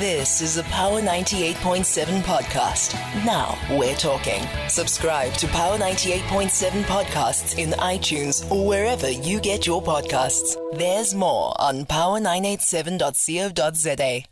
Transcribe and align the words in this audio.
This 0.00 0.40
is 0.40 0.56
a 0.56 0.64
Power 0.64 1.00
98.7 1.00 2.22
podcast. 2.22 2.94
Now 3.24 3.56
we're 3.78 3.94
talking. 3.94 4.42
Subscribe 4.68 5.32
to 5.34 5.46
Power 5.46 5.78
98.7 5.78 6.82
podcasts 6.82 7.56
in 7.58 7.70
iTunes 7.78 8.50
or 8.50 8.66
wherever 8.66 9.08
you 9.08 9.38
get 9.38 9.68
your 9.68 9.80
podcasts. 9.80 10.56
There's 10.76 11.14
more 11.14 11.54
on 11.60 11.84
power987.co.za. 11.84 14.22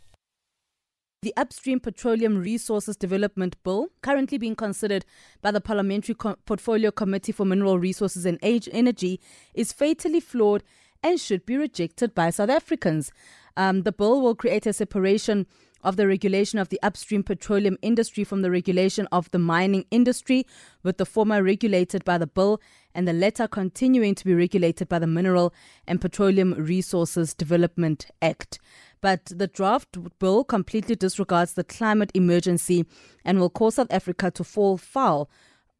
The 1.21 1.33
Upstream 1.37 1.79
Petroleum 1.79 2.39
Resources 2.39 2.97
Development 2.97 3.55
Bill, 3.63 3.87
currently 4.01 4.37
being 4.37 4.57
considered 4.57 5.05
by 5.41 5.51
the 5.51 5.61
Parliamentary 5.61 6.15
Co- 6.15 6.35
Portfolio 6.45 6.91
Committee 6.91 7.31
for 7.31 7.45
Mineral 7.45 7.79
Resources 7.79 8.25
and 8.25 8.37
Energy, 8.41 9.21
is 9.53 9.71
fatally 9.71 10.19
flawed 10.19 10.61
and 11.03 11.19
should 11.19 11.45
be 11.45 11.57
rejected 11.57 12.15
by 12.15 12.29
South 12.29 12.49
Africans. 12.49 13.11
Um, 13.55 13.83
the 13.83 13.91
bill 13.91 14.21
will 14.21 14.35
create 14.35 14.65
a 14.65 14.73
separation 14.73 15.45
of 15.83 15.97
the 15.97 16.07
regulation 16.07 16.59
of 16.59 16.69
the 16.69 16.79
upstream 16.81 17.23
petroleum 17.23 17.77
industry 17.81 18.23
from 18.23 18.41
the 18.41 18.49
regulation 18.49 19.07
of 19.11 19.29
the 19.31 19.39
mining 19.39 19.85
industry, 19.91 20.47
with 20.81 20.97
the 20.97 21.05
former 21.05 21.43
regulated 21.43 22.05
by 22.05 22.17
the 22.17 22.27
bill 22.27 22.61
and 22.95 23.07
the 23.07 23.13
latter 23.13 23.47
continuing 23.47 24.15
to 24.15 24.25
be 24.25 24.33
regulated 24.33 24.87
by 24.87 24.99
the 24.99 25.07
Mineral 25.07 25.53
and 25.85 25.99
Petroleum 25.99 26.53
Resources 26.53 27.33
Development 27.33 28.07
Act. 28.21 28.59
But 29.01 29.25
the 29.25 29.47
draft 29.47 29.97
bill 30.19 30.43
completely 30.45 30.95
disregards 30.95 31.53
the 31.53 31.63
climate 31.63 32.11
emergency 32.13 32.85
and 33.25 33.39
will 33.39 33.49
cause 33.49 33.75
South 33.75 33.91
Africa 33.91 34.31
to 34.31 34.43
fall 34.43 34.77
foul 34.77 35.29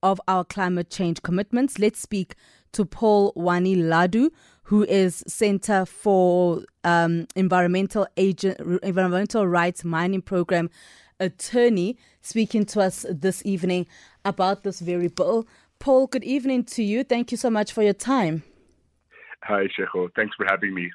of 0.01 0.19
our 0.27 0.43
climate 0.43 0.89
change 0.89 1.21
commitments. 1.21 1.79
Let's 1.79 2.01
speak 2.01 2.35
to 2.73 2.83
Paul 2.83 3.31
Wani 3.35 3.75
Lado, 3.75 4.31
who 4.63 4.83
is 4.83 5.23
Center 5.27 5.85
for 5.85 6.63
um, 6.83 7.27
Environmental 7.35 8.07
Agent, 8.17 8.59
Environmental 8.81 9.47
Rights 9.47 9.83
Mining 9.83 10.21
Program 10.21 10.69
attorney, 11.19 11.97
speaking 12.21 12.65
to 12.65 12.81
us 12.81 13.05
this 13.09 13.45
evening 13.45 13.87
about 14.25 14.63
this 14.63 14.79
very 14.79 15.07
bill. 15.07 15.47
Paul, 15.79 16.07
good 16.07 16.23
evening 16.23 16.63
to 16.65 16.83
you. 16.83 17.03
Thank 17.03 17.31
you 17.31 17.37
so 17.37 17.49
much 17.49 17.71
for 17.71 17.83
your 17.83 17.93
time. 17.93 18.43
Hi, 19.43 19.67
Tshego. 19.67 20.09
Thanks 20.15 20.35
for 20.35 20.45
having 20.49 20.73
me. 20.73 20.89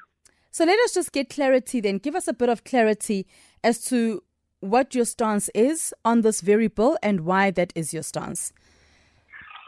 So 0.51 0.65
let 0.65 0.79
us 0.79 0.93
just 0.93 1.11
get 1.11 1.29
clarity 1.29 1.79
then. 1.79 1.99
Give 1.99 2.15
us 2.15 2.27
a 2.27 2.33
bit 2.33 2.49
of 2.49 2.63
clarity 2.63 3.27
as 3.63 3.83
to 3.85 4.23
what 4.61 4.95
your 4.95 5.05
stance 5.05 5.49
is 5.49 5.93
on 6.03 6.21
this 6.21 6.41
very 6.41 6.67
bill 6.67 6.97
and 7.03 7.21
why 7.21 7.51
that 7.51 7.71
is 7.75 7.93
your 7.93 8.03
stance. 8.03 8.51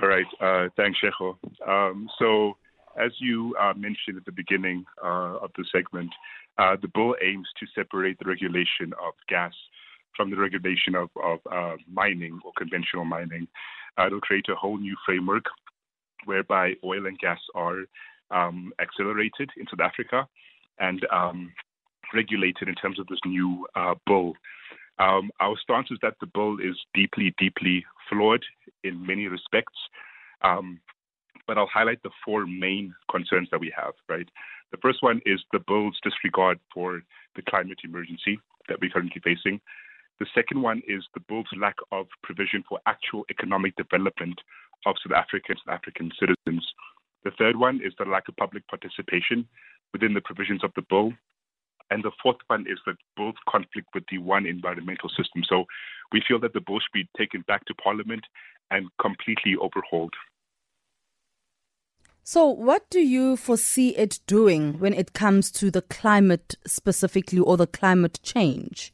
All 0.01 0.09
right. 0.09 0.25
Uh, 0.39 0.69
thanks, 0.75 0.99
Tshego. 0.99 1.37
Um, 1.67 2.09
so, 2.17 2.57
as 2.99 3.11
you 3.19 3.55
uh, 3.59 3.73
mentioned 3.73 4.17
at 4.17 4.25
the 4.25 4.31
beginning 4.31 4.85
uh, 5.03 5.37
of 5.37 5.51
the 5.57 5.65
segment, 5.71 6.11
uh, 6.57 6.75
the 6.81 6.87
bill 6.93 7.15
aims 7.23 7.47
to 7.59 7.65
separate 7.75 8.17
the 8.19 8.27
regulation 8.27 8.93
of 9.01 9.13
gas 9.27 9.53
from 10.15 10.29
the 10.29 10.37
regulation 10.37 10.95
of, 10.95 11.09
of 11.23 11.39
uh, 11.51 11.75
mining 11.91 12.39
or 12.43 12.51
conventional 12.57 13.05
mining. 13.05 13.47
Uh, 13.97 14.07
it'll 14.07 14.21
create 14.21 14.45
a 14.49 14.55
whole 14.55 14.77
new 14.77 14.95
framework 15.05 15.45
whereby 16.25 16.73
oil 16.83 17.05
and 17.05 17.17
gas 17.19 17.39
are 17.55 17.79
um, 18.29 18.71
accelerated 18.81 19.49
in 19.57 19.65
South 19.69 19.79
Africa 19.79 20.27
and 20.79 21.05
um, 21.11 21.51
regulated 22.13 22.67
in 22.67 22.75
terms 22.75 22.99
of 22.99 23.07
this 23.07 23.19
new 23.25 23.65
uh, 23.75 23.95
bill. 24.05 24.33
Um, 24.99 25.31
our 25.39 25.55
stance 25.61 25.87
is 25.91 25.97
that 26.01 26.15
the 26.19 26.27
bill 26.27 26.57
is 26.59 26.77
deeply, 26.93 27.33
deeply 27.37 27.85
flawed 28.09 28.43
in 28.83 29.05
many 29.05 29.27
respects. 29.27 29.77
Um, 30.43 30.79
but 31.47 31.57
I'll 31.57 31.67
highlight 31.67 32.01
the 32.03 32.11
four 32.23 32.45
main 32.45 32.93
concerns 33.09 33.49
that 33.51 33.59
we 33.59 33.73
have, 33.75 33.93
right? 34.07 34.27
The 34.71 34.77
first 34.81 35.01
one 35.01 35.21
is 35.25 35.39
the 35.51 35.59
bill's 35.59 35.99
disregard 36.03 36.59
for 36.73 37.01
the 37.35 37.41
climate 37.41 37.79
emergency 37.83 38.39
that 38.67 38.79
we're 38.81 38.91
currently 38.91 39.21
facing. 39.23 39.59
The 40.19 40.27
second 40.35 40.61
one 40.61 40.81
is 40.87 41.03
the 41.13 41.19
bill's 41.27 41.47
lack 41.57 41.75
of 41.91 42.07
provision 42.23 42.63
for 42.67 42.79
actual 42.85 43.25
economic 43.29 43.75
development 43.75 44.39
of 44.85 44.95
South 45.03 45.17
African 45.17 45.57
South 45.57 45.75
African 45.75 46.11
citizens. 46.19 46.65
The 47.23 47.31
third 47.37 47.55
one 47.55 47.81
is 47.83 47.93
the 47.97 48.05
lack 48.05 48.27
of 48.27 48.35
public 48.35 48.67
participation 48.67 49.47
within 49.93 50.13
the 50.13 50.21
provisions 50.21 50.63
of 50.63 50.71
the 50.75 50.83
bill. 50.89 51.13
And 51.89 52.03
the 52.03 52.11
fourth 52.23 52.37
one 52.47 52.65
is 52.67 52.79
that 52.85 52.95
both 53.17 53.35
conflict 53.49 53.87
with 53.93 54.03
the 54.09 54.17
one 54.19 54.45
environmental 54.45 55.09
system. 55.09 55.43
So 55.43 55.65
we 56.11 56.23
feel 56.25 56.39
that 56.39 56.53
the 56.53 56.61
bill 56.61 56.79
should 56.79 56.93
be 56.93 57.09
taken 57.17 57.41
back 57.47 57.65
to 57.65 57.75
Parliament 57.75 58.23
and 58.71 58.87
completely 58.99 59.55
overhauled. 59.59 60.13
So, 62.33 62.47
what 62.47 62.89
do 62.89 63.01
you 63.01 63.35
foresee 63.35 63.89
it 63.89 64.21
doing 64.25 64.79
when 64.79 64.93
it 64.93 65.11
comes 65.11 65.51
to 65.51 65.69
the 65.69 65.81
climate 65.81 66.55
specifically 66.65 67.39
or 67.39 67.57
the 67.57 67.67
climate 67.67 68.21
change? 68.23 68.93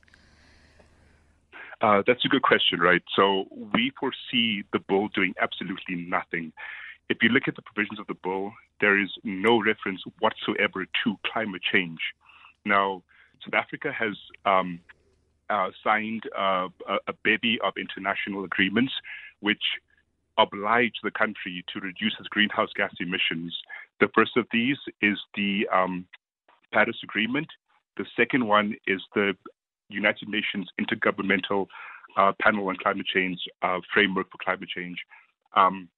Uh, 1.80 2.02
that's 2.08 2.26
a 2.26 2.30
good 2.30 2.42
question, 2.42 2.80
right? 2.80 3.04
So, 3.16 3.46
we 3.76 3.92
foresee 4.00 4.64
the 4.74 4.80
bill 4.80 5.10
doing 5.10 5.36
absolutely 5.40 5.98
nothing. 6.10 6.52
If 7.10 7.18
you 7.22 7.30
look 7.30 7.44
at 7.48 7.56
the 7.56 7.62
provisions 7.62 8.00
of 8.00 8.08
the 8.08 8.16
bill, 8.16 8.54
there 8.82 9.00
is 9.00 9.12
no 9.24 9.62
reference 9.62 10.02
whatsoever 10.18 10.88
to 11.04 11.20
climate 11.32 11.62
change. 11.62 12.00
Now, 12.66 13.04
South 13.46 13.54
Africa 13.54 13.92
has 13.92 14.18
um, 14.48 14.80
uh, 15.52 15.70
signed 15.84 16.24
uh, 16.36 16.70
a 16.90 17.14
bevy 17.24 17.60
of 17.64 17.74
international 17.78 18.46
agreements 18.46 18.94
which 19.42 19.62
oblige 20.38 20.94
the 21.04 21.12
country 21.12 21.64
to 21.74 21.80
reduce 21.80 22.16
its 22.20 22.28
greenhouse 22.30 22.70
gas 22.76 22.94
emissions. 23.00 23.56
The 24.00 24.10
first 24.14 24.38
of 24.38 24.46
these 24.52 24.78
is 25.02 25.18
the 25.36 25.68
um, 25.74 26.06
Paris 26.74 26.98
Agreement. 27.04 27.48
The 27.98 28.06
second 28.16 28.46
one 28.46 28.76
is 28.86 29.02
the 29.16 29.34
United 29.90 30.30
Nations 30.30 30.70
Intergovernmental 30.80 31.68
uh, 32.18 32.34
Panel 32.42 32.68
on 32.68 32.78
Climate 32.82 33.06
Change 33.08 33.40
uh, 33.62 33.80
Framework 33.94 34.30
for 34.32 34.38
Climate 34.44 34.70
Change. 34.70 34.98
Um, 35.56 35.90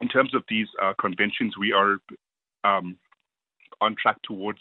in 0.00 0.08
terms 0.08 0.34
of 0.34 0.42
these 0.48 0.66
uh, 0.82 0.94
conventions, 1.00 1.54
we 1.58 1.72
are 1.72 1.98
um, 2.64 2.96
on 3.80 3.94
track 4.00 4.16
towards 4.22 4.60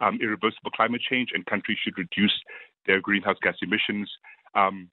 um, 0.00 0.18
irreversible 0.20 0.70
climate 0.74 1.00
change, 1.08 1.30
and 1.34 1.46
countries 1.46 1.78
should 1.82 1.96
reduce 1.96 2.34
their 2.86 3.00
greenhouse 3.00 3.36
gas 3.42 3.54
emissions. 3.62 4.10
Um, 4.54 4.90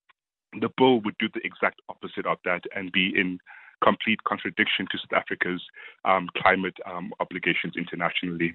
the 0.60 0.70
bill 0.78 1.02
would 1.02 1.18
do 1.18 1.28
the 1.34 1.42
exact 1.44 1.82
opposite 1.90 2.26
of 2.26 2.38
that 2.46 2.62
and 2.76 2.92
be 2.92 3.14
in 3.16 3.40
complete 3.84 4.24
contradiction 4.24 4.88
to 4.92 4.98
South 4.98 5.22
Africa's 5.22 5.62
um, 6.06 6.30
climate 6.38 6.78
um, 6.86 7.12
obligations 7.20 7.74
internationally. 7.78 8.54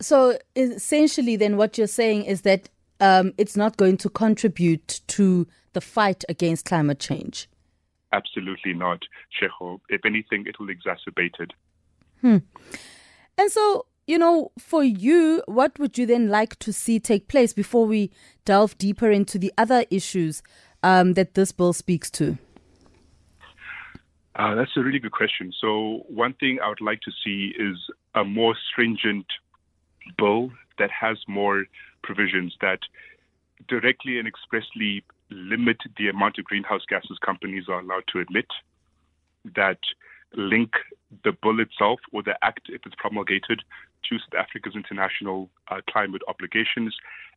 So 0.00 0.38
essentially, 0.54 1.36
then, 1.36 1.56
what 1.56 1.78
you're 1.78 1.86
saying 1.86 2.24
is 2.24 2.42
that 2.42 2.68
um, 3.00 3.32
it's 3.38 3.56
not 3.56 3.76
going 3.76 3.96
to 3.98 4.10
contribute 4.10 5.00
to 5.08 5.46
the 5.72 5.80
fight 5.80 6.24
against 6.28 6.64
climate 6.64 7.00
change. 7.00 7.48
Absolutely 8.12 8.72
not, 8.72 9.02
Tshego. 9.32 9.80
If 9.88 10.02
anything, 10.04 10.46
it 10.46 10.58
will 10.58 10.68
exacerbate 10.68 11.40
it. 11.40 11.52
Hmm. 12.20 12.38
And 13.36 13.50
so, 13.50 13.86
you 14.06 14.18
know, 14.18 14.52
for 14.58 14.84
you, 14.84 15.42
what 15.46 15.78
would 15.78 15.98
you 15.98 16.06
then 16.06 16.28
like 16.28 16.58
to 16.60 16.72
see 16.72 16.98
take 16.98 17.28
place 17.28 17.52
before 17.52 17.86
we 17.86 18.10
delve 18.44 18.78
deeper 18.78 19.10
into 19.10 19.38
the 19.38 19.52
other 19.58 19.84
issues 19.90 20.42
um, 20.82 21.14
that 21.14 21.34
this 21.34 21.52
bill 21.52 21.72
speaks 21.72 22.10
to? 22.12 22.38
Uh, 24.38 24.54
that's 24.54 24.76
a 24.76 24.80
really 24.80 24.98
good 24.98 25.12
question. 25.12 25.52
So, 25.58 26.04
one 26.08 26.34
thing 26.34 26.58
I 26.62 26.68
would 26.68 26.82
like 26.82 27.00
to 27.02 27.10
see 27.24 27.54
is 27.58 27.78
a 28.14 28.22
more 28.22 28.54
stringent 28.70 29.26
bill 30.18 30.50
that 30.78 30.90
has 30.90 31.16
more 31.26 31.64
provisions 32.02 32.54
that 32.60 32.80
directly 33.66 34.18
and 34.18 34.28
expressly 34.28 35.02
limit 35.30 35.78
the 35.96 36.08
amount 36.08 36.38
of 36.38 36.44
greenhouse 36.44 36.82
gases 36.88 37.18
companies 37.24 37.64
are 37.68 37.80
allowed 37.80 38.04
to 38.12 38.18
emit, 38.18 38.46
that 39.54 39.78
link 40.34 40.72
the 41.24 41.32
bill 41.42 41.58
itself 41.60 42.00
or 42.12 42.22
the 42.22 42.36
act, 42.42 42.68
if 42.68 42.82
it's 42.84 42.94
promulgated, 42.98 43.62
to 44.08 44.18
South 44.18 44.38
Africa's 44.38 44.74
international 44.76 45.48
uh, 45.70 45.80
climate 45.88 46.22
obligations, 46.28 46.94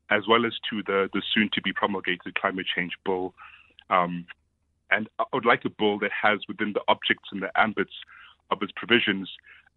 as 0.10 0.24
well 0.28 0.46
as 0.46 0.54
to 0.70 0.84
the, 0.84 1.10
the 1.14 1.22
soon 1.34 1.50
to 1.54 1.62
be 1.62 1.72
promulgated 1.72 2.36
climate 2.36 2.66
change 2.76 2.94
bill. 3.06 3.34
Um, 3.90 4.26
and 4.92 5.10
I 5.20 5.26
would 5.34 5.46
like 5.46 5.66
a 5.66 5.70
bill 5.70 6.00
that 6.00 6.12
has 6.12 6.40
within 6.48 6.74
the 6.74 6.82
objects 6.88 7.30
and 7.32 7.42
the 7.42 7.52
ambits 7.60 7.94
of 8.52 8.62
its 8.62 8.72
provisions 8.76 9.30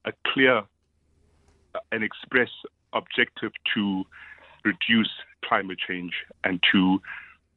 a 0.05 0.13
clear 0.27 0.59
uh, 0.59 1.79
and 1.91 2.03
express 2.03 2.49
objective 2.93 3.53
to 3.75 4.05
reduce 4.65 5.11
climate 5.45 5.79
change 5.87 6.13
and 6.45 6.61
to 6.73 7.01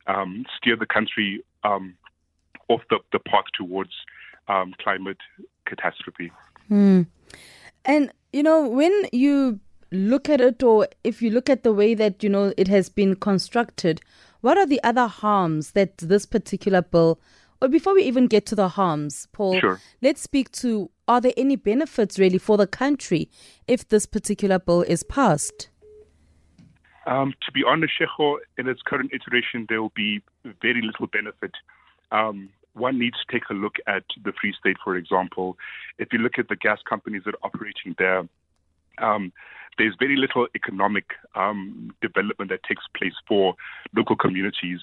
um, 0.07 0.45
steer 0.57 0.75
the 0.75 0.85
country 0.85 1.43
um, 1.63 1.95
off 2.67 2.81
the, 2.89 2.99
the 3.11 3.19
path 3.19 3.45
towards 3.57 3.91
um, 4.47 4.73
climate 4.79 5.17
catastrophe. 5.65 6.31
Mm. 6.69 7.07
And, 7.85 8.11
you 8.33 8.43
know, 8.43 8.67
when 8.67 8.93
you 9.11 9.59
look 9.91 10.29
at 10.29 10.41
it, 10.41 10.63
or 10.63 10.87
if 11.03 11.21
you 11.21 11.29
look 11.29 11.49
at 11.49 11.63
the 11.63 11.73
way 11.73 11.93
that, 11.93 12.23
you 12.23 12.29
know, 12.29 12.53
it 12.57 12.67
has 12.67 12.89
been 12.89 13.15
constructed, 13.15 14.01
what 14.41 14.57
are 14.57 14.65
the 14.65 14.83
other 14.83 15.07
harms 15.07 15.71
that 15.71 15.97
this 15.97 16.25
particular 16.25 16.81
bill, 16.81 17.19
or 17.61 17.67
before 17.67 17.93
we 17.93 18.03
even 18.03 18.27
get 18.27 18.45
to 18.47 18.55
the 18.55 18.69
harms, 18.69 19.27
Paul, 19.31 19.59
sure. 19.59 19.79
let's 20.01 20.21
speak 20.21 20.51
to 20.53 20.89
are 21.07 21.21
there 21.21 21.33
any 21.37 21.55
benefits 21.55 22.17
really 22.17 22.37
for 22.37 22.57
the 22.57 22.67
country 22.67 23.29
if 23.67 23.87
this 23.87 24.05
particular 24.05 24.59
bill 24.59 24.81
is 24.81 25.03
passed? 25.03 25.69
Um, 27.05 27.33
to 27.45 27.51
be 27.51 27.63
honest, 27.65 27.93
Tshego, 27.99 28.37
in 28.57 28.67
its 28.67 28.81
current 28.81 29.11
iteration, 29.13 29.67
there 29.69 29.81
will 29.81 29.93
be 29.95 30.21
very 30.61 30.81
little 30.81 31.07
benefit. 31.07 31.51
Um, 32.11 32.49
one 32.73 32.99
needs 32.99 33.17
to 33.25 33.31
take 33.31 33.49
a 33.49 33.53
look 33.53 33.75
at 33.87 34.03
the 34.23 34.33
Free 34.39 34.53
State, 34.59 34.77
for 34.83 34.95
example. 34.95 35.57
If 35.97 36.11
you 36.11 36.19
look 36.19 36.37
at 36.37 36.49
the 36.49 36.55
gas 36.55 36.79
companies 36.87 37.21
that 37.25 37.35
are 37.35 37.47
operating 37.47 37.95
there, 37.97 38.27
um, 38.97 39.31
there's 39.77 39.95
very 39.99 40.15
little 40.15 40.47
economic 40.55 41.05
um, 41.35 41.93
development 42.01 42.49
that 42.49 42.63
takes 42.63 42.83
place 42.97 43.13
for 43.27 43.55
local 43.95 44.15
communities. 44.15 44.79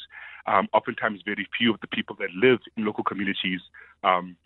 Um, 0.46 0.68
oftentimes, 0.72 1.20
very 1.24 1.46
few 1.56 1.72
of 1.72 1.80
the 1.80 1.86
people 1.86 2.16
that 2.18 2.30
live 2.34 2.58
in 2.76 2.84
local 2.84 3.04
communities 3.04 3.60
um, 4.04 4.36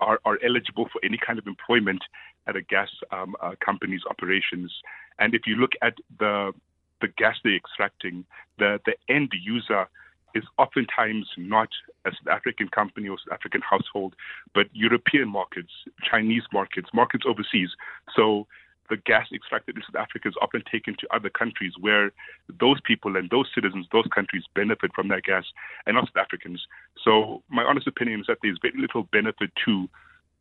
are, 0.00 0.20
are, 0.24 0.38
eligible 0.44 0.88
for 0.92 1.00
any 1.04 1.18
kind 1.18 1.38
of 1.38 1.46
employment 1.46 2.02
at 2.46 2.56
a 2.56 2.62
gas 2.62 2.88
um, 3.10 3.34
uh, 3.40 3.52
company's 3.64 4.02
operations. 4.08 4.72
And 5.18 5.34
if 5.34 5.42
you 5.46 5.56
look 5.56 5.72
at 5.82 5.94
the 6.18 6.52
the 7.00 7.08
gas 7.08 7.36
they're 7.42 7.56
extracting, 7.56 8.24
the 8.58 8.80
the 8.86 8.94
end 9.08 9.32
user 9.42 9.88
is 10.34 10.44
oftentimes 10.58 11.26
not 11.36 11.68
a 12.06 12.10
South 12.10 12.36
African 12.36 12.68
company 12.68 13.08
or 13.08 13.18
South 13.18 13.34
African 13.34 13.60
household, 13.60 14.14
but 14.54 14.66
European 14.72 15.28
markets, 15.28 15.72
Chinese 16.02 16.44
markets, 16.52 16.88
markets 16.94 17.24
overseas. 17.26 17.70
So 18.16 18.46
the 18.90 18.96
gas 18.96 19.26
extracted 19.32 19.76
in 19.76 19.82
South 19.82 20.02
Africa 20.02 20.28
is 20.28 20.34
often 20.40 20.62
taken 20.70 20.94
to 20.98 21.06
other 21.14 21.30
countries 21.30 21.72
where 21.80 22.12
those 22.60 22.80
people 22.80 23.16
and 23.16 23.30
those 23.30 23.48
citizens, 23.54 23.86
those 23.92 24.06
countries 24.14 24.44
benefit 24.54 24.92
from 24.94 25.08
that 25.08 25.22
gas 25.24 25.44
and 25.86 25.94
not 25.94 26.06
South 26.06 26.24
Africans. 26.24 26.66
So 27.02 27.42
my 27.48 27.62
honest 27.62 27.86
opinion 27.86 28.20
is 28.20 28.26
that 28.26 28.38
there's 28.42 28.58
very 28.60 28.78
little 28.78 29.04
benefit 29.12 29.50
to 29.64 29.88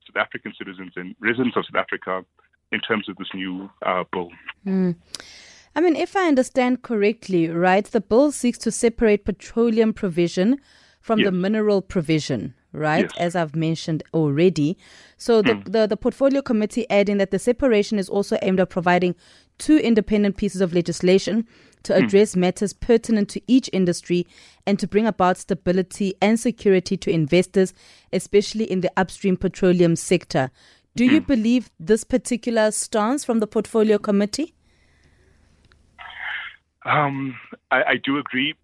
South 0.07 0.17
African 0.17 0.53
citizens 0.57 0.93
and 0.95 1.15
residents 1.19 1.55
of 1.55 1.65
South 1.65 1.79
Africa 1.79 2.25
in 2.71 2.79
terms 2.79 3.07
of 3.09 3.17
this 3.17 3.29
new 3.33 3.69
uh, 3.85 4.03
bill. 4.11 4.29
Mm. 4.65 4.95
I 5.75 5.81
mean, 5.81 5.95
if 5.95 6.15
I 6.15 6.27
understand 6.27 6.81
correctly, 6.81 7.47
right, 7.47 7.85
the 7.85 8.01
bill 8.01 8.31
seeks 8.31 8.57
to 8.59 8.71
separate 8.71 9.23
petroleum 9.23 9.94
provision 9.94 10.59
from 11.01 11.19
yes. 11.19 11.25
the 11.27 11.31
mineral 11.31 11.81
provision, 11.81 12.53
right? 12.71 13.12
Yes. 13.15 13.18
As 13.18 13.36
I've 13.36 13.56
mentioned 13.56 14.03
already. 14.13 14.77
So 15.18 15.42
the, 15.42 15.53
mm. 15.53 15.71
the, 15.71 15.88
the 15.88 15.98
portfolio 15.98 16.42
committee 16.42 16.89
adding 16.89 17.18
that 17.18 17.31
the 17.31 17.39
separation 17.39 18.00
is 18.00 18.07
also 18.07 18.38
aimed 18.42 18.59
at 18.59 18.69
providing 18.69 19.15
two 19.57 19.77
independent 19.77 20.38
pieces 20.38 20.62
of 20.62 20.74
legislation 20.74 21.48
to 21.83 21.94
hmm. 21.94 22.03
address 22.03 22.36
mm. 22.36 22.39
matters 22.39 22.74
pertinent 22.74 23.30
to 23.30 23.42
each 23.48 23.69
industry 23.74 24.25
and 24.65 24.80
to 24.80 24.88
bring 24.88 25.07
about 25.07 25.38
stability 25.38 26.13
and 26.21 26.39
security 26.39 26.95
to 26.98 27.12
investors, 27.12 27.74
especially 28.13 28.65
in 28.65 28.81
the 28.81 28.92
upstream 28.97 29.36
petroleum 29.36 29.95
sector. 29.95 30.51
Do 30.95 31.07
mm. 31.07 31.12
you 31.13 31.19
hmm. 31.19 31.25
believe 31.25 31.71
this 31.80 32.04
particular 32.04 32.71
stance 32.71 33.24
from 33.24 33.39
the 33.39 33.47
portfolio 33.47 33.97
committee? 33.97 34.54
Um, 36.83 37.36
I, 37.69 37.83
I, 37.83 37.95
do 38.04 38.18
agree 38.18 38.56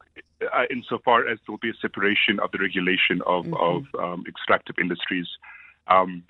uh, 0.42 0.63
insofar 0.69 1.28
as 1.28 1.39
there 1.39 1.54
will 1.54 1.57
be 1.57 1.69
a 1.69 1.80
separation 1.81 2.39
of 2.39 2.51
the 2.51 2.60
regulation 2.60 3.22
of, 3.25 3.45
mm-hmm. 3.45 3.54
of 3.56 4.04
um, 4.04 4.24
extractive 4.28 4.75
industries. 4.80 5.28
Um, 5.88 6.24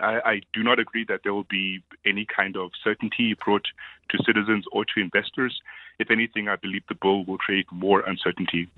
I, 0.00 0.20
I, 0.24 0.40
do 0.52 0.62
not 0.62 0.78
agree 0.78 1.04
that 1.08 1.20
there 1.22 1.34
will 1.34 1.46
be 1.50 1.82
any 2.06 2.24
kind 2.24 2.56
of 2.56 2.70
certainty 2.82 3.36
brought 3.44 3.64
to 4.10 4.18
citizens 4.24 4.64
or 4.72 4.84
to 4.84 5.00
investors. 5.00 5.60
If 5.98 6.10
anything, 6.10 6.48
I 6.48 6.56
believe 6.56 6.82
the 6.88 6.94
bill 6.94 7.24
will 7.24 7.38
create 7.38 7.66
more 7.70 8.00
uncertainty. 8.00 8.68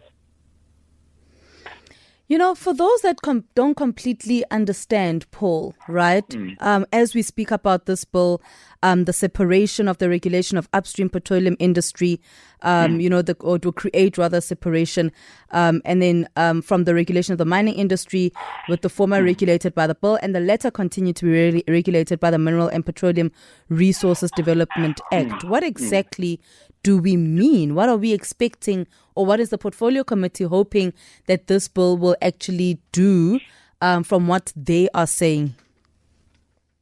You 2.26 2.38
know, 2.38 2.54
for 2.54 2.72
those 2.72 3.02
that 3.02 3.20
com- 3.20 3.44
don't 3.54 3.76
completely 3.76 4.44
understand, 4.50 5.30
Paul, 5.30 5.74
right? 5.88 6.26
Mm. 6.28 6.56
Um, 6.60 6.86
as 6.90 7.14
we 7.14 7.20
speak 7.20 7.50
about 7.50 7.84
this 7.84 8.04
bill, 8.04 8.40
um, 8.82 9.04
the 9.04 9.12
separation 9.12 9.88
of 9.88 9.98
the 9.98 10.08
regulation 10.08 10.56
of 10.56 10.66
upstream 10.72 11.10
petroleum 11.10 11.56
industry, 11.58 12.22
um, 12.64 12.98
mm. 12.98 13.02
you 13.02 13.10
know, 13.10 13.22
the, 13.22 13.36
or 13.40 13.58
to 13.58 13.70
create 13.70 14.18
rather 14.18 14.40
separation, 14.40 15.12
um, 15.52 15.80
and 15.84 16.02
then 16.02 16.28
um, 16.36 16.62
from 16.62 16.84
the 16.84 16.94
regulation 16.94 17.32
of 17.32 17.38
the 17.38 17.44
mining 17.44 17.74
industry, 17.74 18.32
with 18.68 18.80
the 18.80 18.88
former 18.88 19.20
mm. 19.20 19.26
regulated 19.26 19.74
by 19.74 19.86
the 19.86 19.94
bill, 19.94 20.18
and 20.22 20.34
the 20.34 20.40
latter 20.40 20.70
continue 20.70 21.12
to 21.12 21.24
be 21.24 21.30
re- 21.30 21.64
regulated 21.68 22.18
by 22.18 22.30
the 22.30 22.38
Mineral 22.38 22.68
and 22.68 22.84
Petroleum 22.84 23.30
Resources 23.68 24.30
Development 24.32 25.00
mm. 25.12 25.30
Act. 25.30 25.44
What 25.44 25.62
exactly 25.62 26.40
do 26.82 26.98
we 26.98 27.16
mean? 27.16 27.74
What 27.74 27.88
are 27.88 27.96
we 27.96 28.12
expecting, 28.12 28.86
or 29.14 29.26
what 29.26 29.40
is 29.40 29.50
the 29.50 29.58
portfolio 29.58 30.02
committee 30.02 30.44
hoping 30.44 30.92
that 31.26 31.46
this 31.46 31.68
bill 31.68 31.96
will 31.96 32.16
actually 32.20 32.80
do 32.92 33.38
um, 33.80 34.02
from 34.04 34.26
what 34.26 34.52
they 34.56 34.88
are 34.94 35.06
saying? 35.06 35.54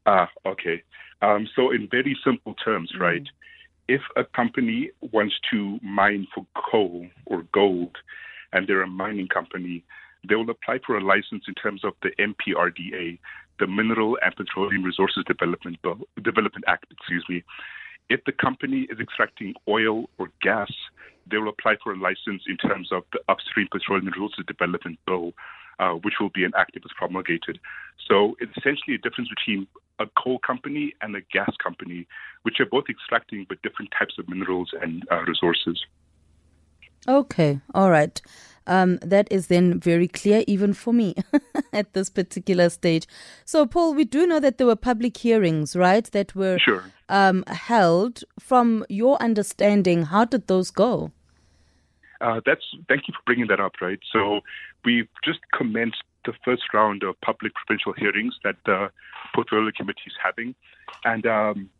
Ah, 0.06 0.28
okay. 0.46 0.82
Um, 1.23 1.49
so, 1.55 1.70
in 1.70 1.88
very 1.88 2.17
simple 2.25 2.55
terms, 2.55 2.93
mm 2.94 3.00
right, 3.00 3.26
if 3.92 4.00
a 4.16 4.24
company 4.24 4.90
wants 5.12 5.34
to 5.50 5.78
mine 5.82 6.26
for 6.34 6.46
coal 6.70 7.06
or 7.26 7.42
gold 7.52 7.94
and 8.54 8.66
they're 8.66 8.80
a 8.80 8.86
mining 8.86 9.28
company, 9.28 9.84
they 10.26 10.34
will 10.34 10.48
apply 10.48 10.78
for 10.86 10.96
a 10.96 11.04
license 11.04 11.44
in 11.46 11.52
terms 11.62 11.84
of 11.84 11.92
the 12.02 12.08
MPRDA, 12.18 13.18
the 13.60 13.66
Mineral 13.66 14.16
and 14.24 14.34
Petroleum 14.34 14.82
Resources 14.82 15.24
Development 15.28 15.76
Development 16.24 16.64
Act, 16.66 16.86
excuse 16.90 17.24
me. 17.28 17.44
If 18.08 18.20
the 18.24 18.32
company 18.32 18.88
is 18.90 18.98
extracting 18.98 19.52
oil 19.68 20.08
or 20.16 20.28
gas, 20.40 20.72
they 21.30 21.36
will 21.36 21.50
apply 21.50 21.74
for 21.84 21.92
a 21.92 21.98
license 21.98 22.44
in 22.48 22.56
terms 22.56 22.88
of 22.92 23.02
the 23.12 23.20
Upstream 23.28 23.68
Petroleum 23.70 24.06
Resources 24.06 24.46
Development 24.46 24.98
Bill, 25.06 25.32
uh, 25.78 25.92
which 26.04 26.14
will 26.18 26.30
be 26.30 26.44
an 26.44 26.52
enacted 26.54 26.82
as 26.86 26.92
promulgated. 26.96 27.60
So 28.08 28.36
it's 28.40 28.56
essentially 28.56 28.94
a 28.94 28.98
difference 28.98 29.28
between 29.28 29.66
a 29.98 30.06
coal 30.22 30.38
company 30.38 30.94
and 31.02 31.14
a 31.16 31.20
gas 31.32 31.52
company, 31.62 32.06
which 32.42 32.60
are 32.60 32.66
both 32.66 32.84
extracting 32.88 33.46
but 33.48 33.60
different 33.62 33.92
types 33.98 34.14
of 34.18 34.28
minerals 34.28 34.70
and 34.80 35.04
uh, 35.10 35.22
resources. 35.22 35.84
Okay, 37.08 37.60
all 37.74 37.90
right. 37.90 38.20
Um, 38.66 38.98
that 38.98 39.26
is 39.30 39.48
then 39.48 39.80
very 39.80 40.06
clear, 40.06 40.44
even 40.46 40.72
for 40.72 40.92
me, 40.92 41.16
at 41.72 41.92
this 41.94 42.08
particular 42.08 42.70
stage. 42.70 43.06
So, 43.44 43.66
Paul, 43.66 43.94
we 43.94 44.04
do 44.04 44.24
know 44.24 44.38
that 44.38 44.58
there 44.58 44.68
were 44.68 44.76
public 44.76 45.16
hearings, 45.16 45.74
right, 45.74 46.04
that 46.12 46.36
were 46.36 46.58
sure. 46.58 46.84
um, 47.08 47.42
held. 47.48 48.22
From 48.38 48.84
your 48.88 49.20
understanding, 49.20 50.04
how 50.04 50.24
did 50.26 50.46
those 50.46 50.70
go? 50.70 51.10
Uh, 52.20 52.40
that's 52.46 52.62
thank 52.88 53.08
you 53.08 53.14
for 53.14 53.22
bringing 53.26 53.48
that 53.48 53.58
up. 53.58 53.72
Right, 53.80 53.98
so 54.12 54.40
we've 54.84 55.08
just 55.24 55.40
commenced 55.52 56.04
the 56.24 56.32
first 56.44 56.62
round 56.72 57.02
of 57.02 57.20
public 57.20 57.52
provincial 57.54 57.92
hearings 57.92 58.34
that 58.44 58.56
the 58.66 58.90
portfolio 59.34 59.70
committee 59.76 60.00
is 60.06 60.14
having, 60.22 60.54
and 61.04 61.26
um, 61.26 61.70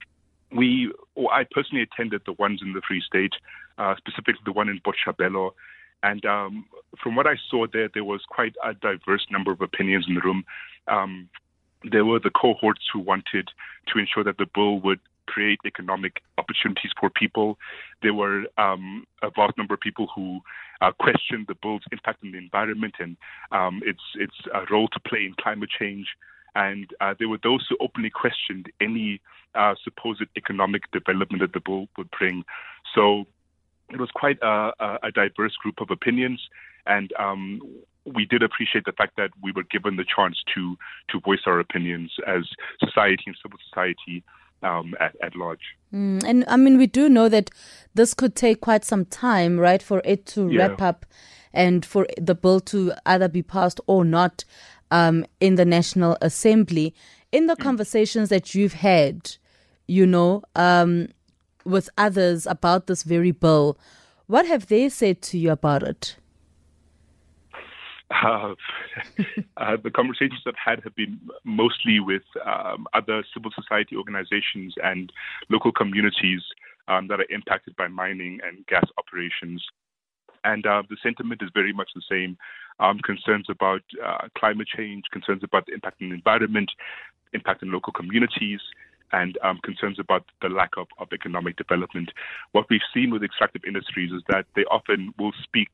we, 0.55 0.93
I 1.31 1.45
personally 1.51 1.83
attended 1.83 2.23
the 2.27 2.33
ones 2.33 2.61
in 2.63 2.73
the 2.73 2.83
Free 2.87 3.01
State, 3.01 3.35
uh, 3.79 3.95
specifically 3.97 4.43
the 4.45 4.53
one 4.53 4.69
in 4.69 4.81
Botshabelo. 4.81 5.53
And 6.03 6.25
um, 6.27 6.67
from 7.03 7.15
what 7.15 7.27
I 7.27 7.37
saw 7.49 7.67
there, 7.73 7.89
there 7.93 8.05
was 8.05 8.23
quite 8.29 8.55
a 8.63 8.75
diverse 8.75 9.27
number 9.31 9.53
of 9.53 9.61
opinions 9.61 10.07
in 10.09 10.15
the 10.15 10.21
room. 10.21 10.45
Um, 10.89 11.29
there 11.91 12.05
were 12.05 12.19
the 12.19 12.31
cohorts 12.31 12.83
who 12.93 12.99
wanted 12.99 13.49
to 13.89 13.99
ensure 13.99 14.25
that 14.25 14.39
the 14.39 14.47
bill 14.53 14.81
would 14.81 15.01
create 15.27 15.59
economic 15.67 16.23
opportunities 16.39 16.91
for 16.99 17.11
people. 17.11 17.59
There 18.03 18.15
were 18.15 18.45
um, 18.59 19.05
a 19.23 19.31
vast 19.31 19.57
number 19.57 19.75
of 19.75 19.81
people 19.81 20.09
who 20.15 20.41
uh, 20.81 20.93
questioned 20.99 21.47
the 21.49 21.55
bill's 21.63 21.83
impact 21.93 22.25
on 22.25 22.33
the 22.33 22.39
environment 22.39 22.95
and 22.99 23.17
um, 23.53 23.83
its 23.85 24.03
its 24.17 24.35
uh, 24.55 24.65
role 24.71 24.89
to 24.89 25.01
play 25.01 25.25
in 25.25 25.35
climate 25.41 25.71
change. 25.79 26.09
And 26.55 26.91
uh, 27.01 27.15
there 27.19 27.29
were 27.29 27.39
those 27.43 27.67
who 27.69 27.77
openly 27.81 28.11
questioned 28.11 28.71
any 28.81 29.21
uh, 29.55 29.75
supposed 29.83 30.25
economic 30.37 30.91
development 30.93 31.41
that 31.41 31.53
the 31.55 31.61
bill 31.61 31.87
would 31.97 32.11
bring. 32.11 32.45
So 32.95 33.27
it 33.91 33.99
was 33.99 34.11
quite 34.15 34.39
a, 34.43 34.73
a 35.03 35.11
diverse 35.13 35.57
group 35.57 35.81
of 35.81 35.91
opinions, 35.91 36.41
and 36.87 37.13
um, 37.19 37.61
we 38.05 38.25
did 38.27 38.43
appreciate 38.43 38.85
the 38.85 38.93
fact 38.93 39.17
that 39.17 39.31
we 39.43 39.53
were 39.53 39.65
given 39.65 39.97
the 39.97 40.05
chance 40.05 40.43
to 40.55 40.77
to 41.11 41.21
voice 41.21 41.43
our 41.47 41.61
opinions 41.61 42.13
as 42.27 42.45
society 42.81 43.25
and 43.27 43.37
civil 43.43 43.59
society 43.69 44.25
um, 44.63 44.95
at, 45.01 45.15
at, 45.23 45.37
large. 45.37 45.77
Mm, 45.93 46.23
and 46.25 46.45
I 46.49 46.57
mean, 46.57 46.79
we 46.79 46.87
do 46.87 47.09
know 47.09 47.29
that 47.29 47.51
this 47.95 48.15
could 48.15 48.35
take 48.35 48.61
quite 48.61 48.85
some 48.85 49.05
time, 49.05 49.59
right, 49.59 49.83
for 49.83 50.01
it 50.05 50.27
to 50.27 50.49
yeah. 50.49 50.69
wrap 50.69 50.83
up 50.83 51.07
and 51.53 51.85
for 51.85 52.07
the 52.19 52.35
bill 52.35 52.61
to 52.61 52.93
either 53.07 53.29
be 53.29 53.43
passed 53.43 53.81
or 53.87 54.05
not 54.05 54.45
um, 54.91 55.27
in 55.41 55.57
the 55.57 55.65
National 55.65 56.17
Assembly. 56.21 56.95
In 57.31 57.47
the 57.47 57.57
mm. 57.57 57.63
conversations 57.63 58.29
that 58.29 58.55
you've 58.55 58.75
had, 58.75 59.37
you 59.87 60.07
know, 60.07 60.43
um, 60.55 61.09
with 61.65 61.89
others 61.99 62.47
about 62.47 62.87
this 62.87 63.03
very 63.03 63.31
bill. 63.31 63.79
What 64.27 64.47
have 64.47 64.67
they 64.67 64.89
said 64.89 65.23
to 65.23 65.39
you 65.39 65.51
about 65.51 65.83
it? 65.83 66.17
Uh, 68.13 68.55
uh, 69.57 69.77
the 69.83 69.91
conversations 69.91 70.41
I've 70.47 70.55
had 70.63 70.83
have 70.85 70.95
been 70.95 71.21
mostly 71.45 72.01
with 72.01 72.23
um, 72.45 72.87
other 72.95 73.25
civil 73.35 73.51
society 73.55 73.97
organizations 73.97 74.75
and 74.83 75.13
local 75.51 75.73
communities 75.73 76.43
um, 76.89 77.09
that 77.09 77.21
are 77.21 77.27
impacted 77.31 77.77
by 77.77 77.89
mining 77.89 78.41
and 78.45 78.67
gas 78.67 78.87
operations. 78.99 79.65
And 80.45 80.67
uh, 80.67 80.83
the 80.91 80.97
sentiment 81.03 81.41
is 81.43 81.51
very 81.55 81.73
much 81.73 81.91
the 81.95 82.03
same. 82.11 82.37
Um, 82.81 82.99
concerns 82.99 83.47
about 83.49 83.83
uh, 84.05 84.29
climate 84.37 84.67
change, 84.67 85.05
concerns 85.13 85.43
about 85.45 85.67
the 85.67 85.73
impact 85.73 86.03
on 86.03 86.09
the 86.09 86.15
environment, 86.17 86.71
impact 87.33 87.63
on 87.63 87.71
local 87.71 87.93
communities, 87.93 88.61
and 89.13 89.39
um, 89.43 89.59
concerns 89.63 89.99
about 89.99 90.25
the 90.41 90.49
lack 90.49 90.71
of, 90.77 90.87
of 90.99 91.09
economic 91.13 91.57
development. 91.57 92.11
What 92.53 92.67
we've 92.71 92.81
seen 92.95 93.11
with 93.11 93.23
extractive 93.23 93.63
industries 93.67 94.11
is 94.11 94.23
that 94.29 94.47
they 94.57 94.65
often 94.65 95.13
will 95.19 95.33
speak 95.45 95.69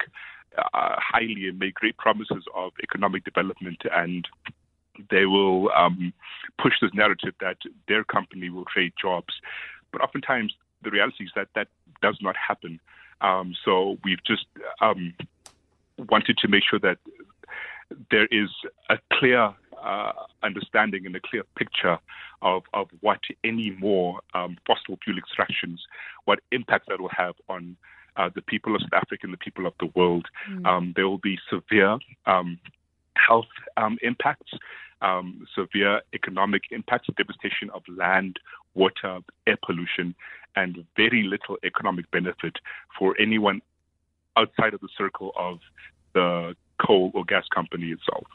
uh, 0.56 0.96
highly 0.98 1.48
and 1.48 1.58
make 1.58 1.74
great 1.74 1.96
promises 1.98 2.44
of 2.54 2.72
economic 2.82 3.24
development 3.24 3.80
and 3.94 4.26
they 5.10 5.26
will 5.26 5.70
um, 5.72 6.12
push 6.60 6.74
this 6.80 6.90
narrative 6.94 7.34
that 7.40 7.58
their 7.86 8.04
company 8.04 8.50
will 8.50 8.64
create 8.64 8.94
jobs. 9.00 9.34
But 9.92 10.02
oftentimes, 10.02 10.54
the 10.82 10.90
reality 10.90 11.24
is 11.24 11.30
that 11.36 11.48
that 11.54 11.68
does 12.02 12.18
not 12.20 12.36
happen. 12.36 12.80
Um, 13.20 13.54
so 13.64 13.98
we've 14.04 14.22
just 14.24 14.46
um, 14.80 15.14
wanted 16.08 16.38
to 16.38 16.48
make 16.48 16.62
sure 16.68 16.78
that 16.80 16.98
there 18.10 18.26
is 18.30 18.48
a 18.90 18.98
clear 19.12 19.54
uh, 19.82 20.12
understanding 20.42 21.06
and 21.06 21.16
a 21.16 21.20
clear 21.20 21.44
picture 21.56 21.98
of, 22.42 22.62
of 22.74 22.88
what 23.00 23.20
any 23.44 23.70
more 23.78 24.20
um, 24.34 24.56
fossil 24.66 24.98
fuel 25.02 25.18
extractions, 25.18 25.82
what 26.24 26.40
impact 26.52 26.88
that 26.88 27.00
will 27.00 27.10
have 27.16 27.34
on 27.48 27.76
uh, 28.18 28.28
the 28.34 28.42
people 28.42 28.74
of 28.74 28.82
South 28.82 29.02
Africa 29.02 29.20
and 29.24 29.32
the 29.32 29.38
people 29.38 29.66
of 29.66 29.72
the 29.80 29.90
world. 29.94 30.26
Mm. 30.50 30.66
Um, 30.66 30.92
there 30.96 31.08
will 31.08 31.18
be 31.18 31.38
severe 31.48 31.98
um, 32.26 32.58
health 33.16 33.46
um, 33.76 33.96
impacts, 34.02 34.52
um, 35.00 35.46
severe 35.54 36.02
economic 36.12 36.62
impacts, 36.70 37.08
devastation 37.16 37.70
of 37.70 37.82
land, 37.88 38.38
water, 38.74 39.20
air 39.46 39.58
pollution, 39.64 40.14
and 40.56 40.84
very 40.96 41.22
little 41.22 41.56
economic 41.64 42.10
benefit 42.10 42.56
for 42.98 43.14
anyone 43.20 43.62
outside 44.36 44.74
of 44.74 44.80
the 44.80 44.88
circle 44.96 45.32
of 45.36 45.60
the 46.14 46.54
coal 46.84 47.10
or 47.14 47.24
gas 47.24 47.44
company 47.54 47.88
itself. 47.90 48.26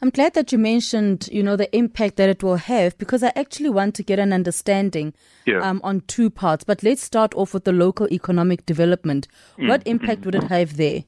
I'm 0.00 0.10
glad 0.10 0.34
that 0.34 0.52
you 0.52 0.58
mentioned, 0.58 1.28
you 1.32 1.42
know, 1.42 1.56
the 1.56 1.74
impact 1.76 2.16
that 2.16 2.28
it 2.28 2.42
will 2.42 2.56
have 2.56 2.96
because 2.98 3.22
I 3.22 3.32
actually 3.34 3.70
want 3.70 3.96
to 3.96 4.02
get 4.04 4.18
an 4.20 4.32
understanding 4.32 5.12
yeah. 5.44 5.58
um, 5.58 5.80
on 5.82 6.02
two 6.02 6.30
parts. 6.30 6.62
But 6.62 6.82
let's 6.82 7.02
start 7.02 7.34
off 7.34 7.52
with 7.52 7.64
the 7.64 7.72
local 7.72 8.08
economic 8.12 8.64
development. 8.64 9.26
Mm. 9.58 9.68
What 9.68 9.82
impact 9.86 10.20
mm. 10.20 10.26
would 10.26 10.34
it 10.36 10.44
have 10.44 10.76
there? 10.76 11.04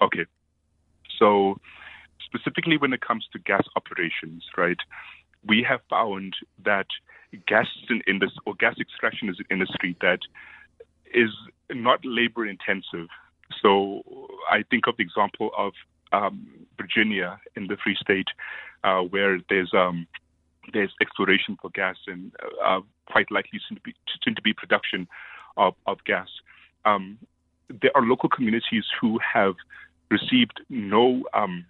Okay. 0.00 0.24
So, 1.18 1.58
specifically 2.24 2.78
when 2.78 2.92
it 2.92 3.00
comes 3.00 3.26
to 3.32 3.38
gas 3.38 3.64
operations, 3.76 4.44
right, 4.56 4.78
we 5.46 5.64
have 5.68 5.80
found 5.90 6.34
that 6.64 6.86
gas 7.46 7.66
in 7.90 8.00
industry 8.06 8.40
or 8.46 8.54
gas 8.54 8.76
extraction 8.80 9.28
is 9.28 9.38
an 9.38 9.46
industry 9.50 9.96
that 10.00 10.20
is 11.12 11.30
not 11.70 12.00
labor 12.04 12.46
intensive. 12.46 13.08
So 13.62 14.02
I 14.50 14.64
think 14.70 14.86
of 14.86 14.96
the 14.96 15.02
example 15.02 15.50
of 15.56 15.72
um, 16.12 16.46
Virginia 16.76 17.38
in 17.56 17.66
the 17.66 17.76
Free 17.82 17.96
State, 18.00 18.28
uh, 18.84 19.00
where 19.00 19.38
there's 19.48 19.72
um, 19.74 20.06
there's 20.72 20.90
exploration 21.00 21.56
for 21.60 21.70
gas 21.70 21.96
and 22.06 22.32
uh, 22.64 22.80
quite 23.06 23.30
likely 23.30 23.60
soon 23.68 23.76
to 23.76 23.82
be, 23.82 23.94
soon 24.22 24.34
to 24.34 24.42
be 24.42 24.52
production 24.52 25.06
of, 25.56 25.74
of 25.86 25.98
gas. 26.04 26.28
Um, 26.84 27.18
there 27.68 27.90
are 27.94 28.02
local 28.02 28.28
communities 28.28 28.84
who 29.00 29.18
have 29.18 29.54
received 30.10 30.60
no 30.68 31.24
um, 31.34 31.64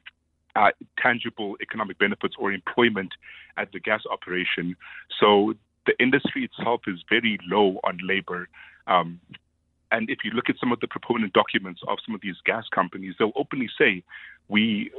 uh, 0.55 0.71
tangible 0.99 1.57
economic 1.61 1.99
benefits 1.99 2.35
or 2.39 2.53
employment 2.53 3.13
at 3.57 3.73
the 3.73 3.81
gas 3.81 4.03
operation. 4.11 4.77
So 5.21 5.55
the 5.87 5.95
industry 6.01 6.45
itself 6.45 6.83
is 6.87 7.01
very 7.09 7.39
low 7.47 7.81
on 7.85 7.99
labor. 8.03 8.49
Um, 8.87 9.21
and 9.93 10.11
if 10.11 10.19
you 10.25 10.31
look 10.33 10.49
at 10.49 10.59
some 10.59 10.73
of 10.73 10.81
the 10.81 10.89
proponent 10.89 11.33
documents 11.33 11.81
of 11.87 11.99
some 12.05 12.15
of 12.15 12.21
these 12.21 12.37
gas 12.45 12.65
companies, 12.69 13.15
they'll 13.19 13.33
openly 13.37 13.69
say, 13.79 14.03
we 14.49 14.91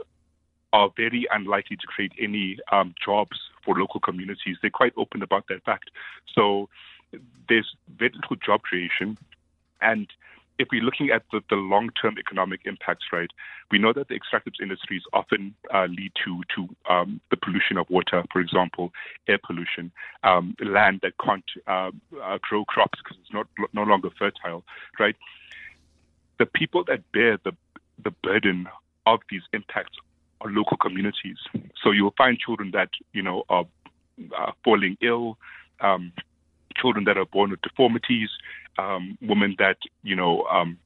are 0.74 0.90
very 0.96 1.26
unlikely 1.32 1.78
to 1.78 1.88
create 1.88 2.14
any 2.20 2.58
um, 2.72 2.94
jobs 3.04 3.38
for 3.64 3.76
local 3.76 4.00
communities. 4.00 4.58
They're 4.62 4.72
quite 4.72 4.94
open 4.98 5.22
about 5.22 5.46
that 5.50 5.64
fact. 5.64 5.92
So 6.34 6.70
there's 7.48 7.76
very 7.98 8.12
little 8.14 8.36
job 8.38 8.62
creation. 8.62 9.18
And 9.82 10.08
if 10.60 10.70
we're 10.72 10.82
looking 10.82 11.10
at 11.12 11.24
the, 11.32 11.42
the 11.50 11.56
long-term 11.56 12.18
economic 12.18 12.62
impacts, 12.66 13.06
right, 13.12 13.30
we 13.72 13.78
know 13.78 13.94
that 13.94 14.08
the 14.08 14.16
extractive 14.16 14.54
industries 14.62 15.04
often 15.14 15.54
uh, 15.74 15.86
lead 15.86 16.12
to 16.26 16.42
to 16.56 16.68
um, 16.92 17.22
the 17.30 17.38
pollution 17.38 17.78
of 17.78 17.90
water, 17.90 18.24
for 18.32 18.40
example, 18.40 18.92
air 19.28 19.40
pollution, 19.46 19.92
um, 20.24 20.56
land 20.60 21.00
that 21.04 21.14
can't 21.24 21.46
uh, 21.68 21.92
uh, 22.24 22.38
grow 22.42 22.66
crops 22.66 23.00
because 23.04 23.18
it's 23.22 23.34
not 23.34 23.48
no 23.74 23.84
longer 23.84 24.10
fertile, 24.18 24.64
right? 25.00 25.16
The 26.40 26.46
people 26.46 26.84
that 26.88 27.12
bear 27.12 27.38
the 27.44 27.54
the 28.04 28.12
burden 28.24 28.68
of 29.06 29.20
these 29.30 29.44
impacts 29.54 29.98
are 30.42 30.52
local 30.52 30.78
communities. 30.78 31.38
So 31.82 31.92
you'll 31.92 32.14
find 32.18 32.38
children 32.38 32.72
that 32.72 32.90
you 33.14 33.22
know 33.22 33.44
are 33.50 33.66
falling 34.64 34.98
ill. 35.02 35.38
Um, 35.80 36.12
children 36.76 37.06
that 37.06 37.18
are 37.18 37.26
born 37.26 37.50
with 37.50 37.62
deformities, 37.62 38.30
um, 38.78 39.18
women 39.22 39.56
that 39.60 39.78
you 40.04 40.16
know 40.16 40.44
um, 40.44 40.78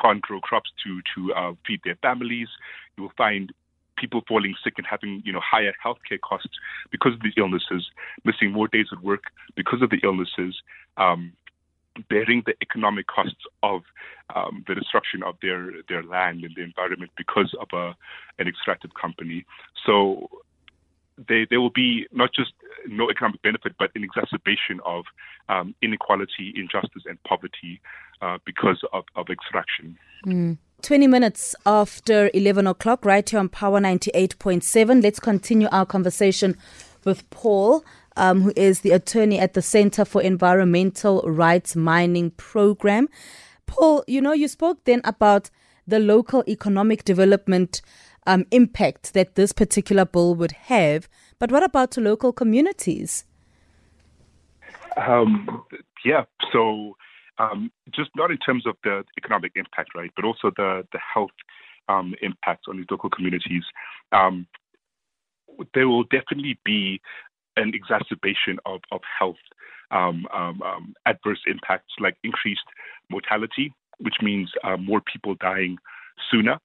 can't 0.00 0.22
grow 0.22 0.40
crops 0.40 0.70
to 0.84 1.00
to 1.14 1.34
uh, 1.34 1.52
feed 1.66 1.80
their 1.84 1.96
families. 1.96 2.48
You 2.96 3.04
will 3.04 3.12
find 3.16 3.52
people 3.96 4.22
falling 4.26 4.54
sick 4.64 4.74
and 4.78 4.86
having 4.86 5.22
you 5.24 5.32
know 5.32 5.40
higher 5.40 5.72
healthcare 5.84 6.20
costs 6.20 6.58
because 6.90 7.14
of 7.14 7.22
these 7.22 7.34
illnesses, 7.36 7.90
missing 8.24 8.52
more 8.52 8.68
days 8.68 8.86
at 8.92 9.02
work 9.02 9.24
because 9.54 9.82
of 9.82 9.90
the 9.90 10.00
illnesses. 10.02 10.60
Um, 10.96 11.32
bearing 12.08 12.42
the 12.46 12.54
economic 12.62 13.06
costs 13.06 13.44
of 13.62 13.82
um, 14.34 14.64
the 14.66 14.74
destruction 14.74 15.22
of 15.22 15.34
their, 15.42 15.72
their 15.90 16.02
land 16.02 16.42
and 16.42 16.54
the 16.56 16.62
environment 16.62 17.10
because 17.18 17.54
of 17.60 17.68
a, 17.74 17.94
an 18.40 18.48
extractive 18.48 18.94
company. 18.94 19.44
So 19.84 20.30
they, 21.28 21.46
there 21.48 21.60
will 21.60 21.70
be 21.70 22.06
not 22.12 22.30
just 22.34 22.52
no 22.86 23.10
economic 23.10 23.42
benefit, 23.42 23.74
but 23.78 23.90
an 23.94 24.04
exacerbation 24.04 24.80
of 24.84 25.04
um, 25.48 25.74
inequality, 25.82 26.52
injustice, 26.56 27.02
and 27.06 27.22
poverty 27.24 27.80
uh, 28.20 28.38
because 28.44 28.82
of, 28.92 29.04
of 29.16 29.28
extraction. 29.28 29.98
Mm. 30.26 30.58
20 30.82 31.06
minutes 31.06 31.54
after 31.64 32.28
11 32.34 32.66
o'clock, 32.66 33.04
right 33.04 33.28
here 33.28 33.38
on 33.38 33.48
Power 33.48 33.80
98.7. 33.80 35.02
Let's 35.02 35.20
continue 35.20 35.68
our 35.70 35.86
conversation 35.86 36.56
with 37.04 37.28
Paul, 37.30 37.84
um, 38.16 38.42
who 38.42 38.52
is 38.56 38.80
the 38.80 38.90
attorney 38.90 39.38
at 39.38 39.54
the 39.54 39.62
Center 39.62 40.04
for 40.04 40.20
Environmental 40.20 41.22
Rights 41.22 41.76
Mining 41.76 42.32
Program. 42.32 43.08
Paul, 43.66 44.02
you 44.08 44.20
know, 44.20 44.32
you 44.32 44.48
spoke 44.48 44.84
then 44.84 45.00
about 45.04 45.50
the 45.86 45.98
local 46.00 46.42
economic 46.48 47.04
development 47.04 47.80
um, 48.26 48.46
impact 48.50 49.14
that 49.14 49.34
this 49.34 49.52
particular 49.52 50.04
bill 50.04 50.34
would 50.34 50.52
have. 50.52 51.08
But 51.38 51.50
what 51.50 51.62
about 51.62 51.96
local 51.96 52.32
communities? 52.32 53.24
Um, 54.96 55.64
yeah, 56.04 56.24
so 56.52 56.96
um, 57.38 57.70
just 57.94 58.10
not 58.16 58.30
in 58.30 58.38
terms 58.38 58.66
of 58.66 58.76
the 58.84 59.04
economic 59.18 59.52
impact, 59.56 59.90
right, 59.94 60.10
but 60.14 60.24
also 60.24 60.50
the 60.56 60.86
the 60.92 60.98
health 60.98 61.30
um, 61.88 62.14
impact 62.22 62.64
on 62.68 62.76
these 62.76 62.86
local 62.90 63.10
communities. 63.10 63.64
Um, 64.12 64.46
there 65.74 65.88
will 65.88 66.04
definitely 66.04 66.58
be 66.64 67.00
an 67.56 67.72
exacerbation 67.74 68.58
of 68.66 68.80
of 68.90 69.00
health 69.18 69.42
um, 69.90 70.26
um, 70.32 70.94
adverse 71.06 71.40
impacts 71.46 71.92
like 71.98 72.16
increased 72.22 72.68
mortality, 73.10 73.74
which 73.98 74.16
means 74.22 74.50
uh, 74.64 74.76
more 74.76 75.00
people 75.00 75.34
dying 75.34 75.78
sooner 76.30 76.58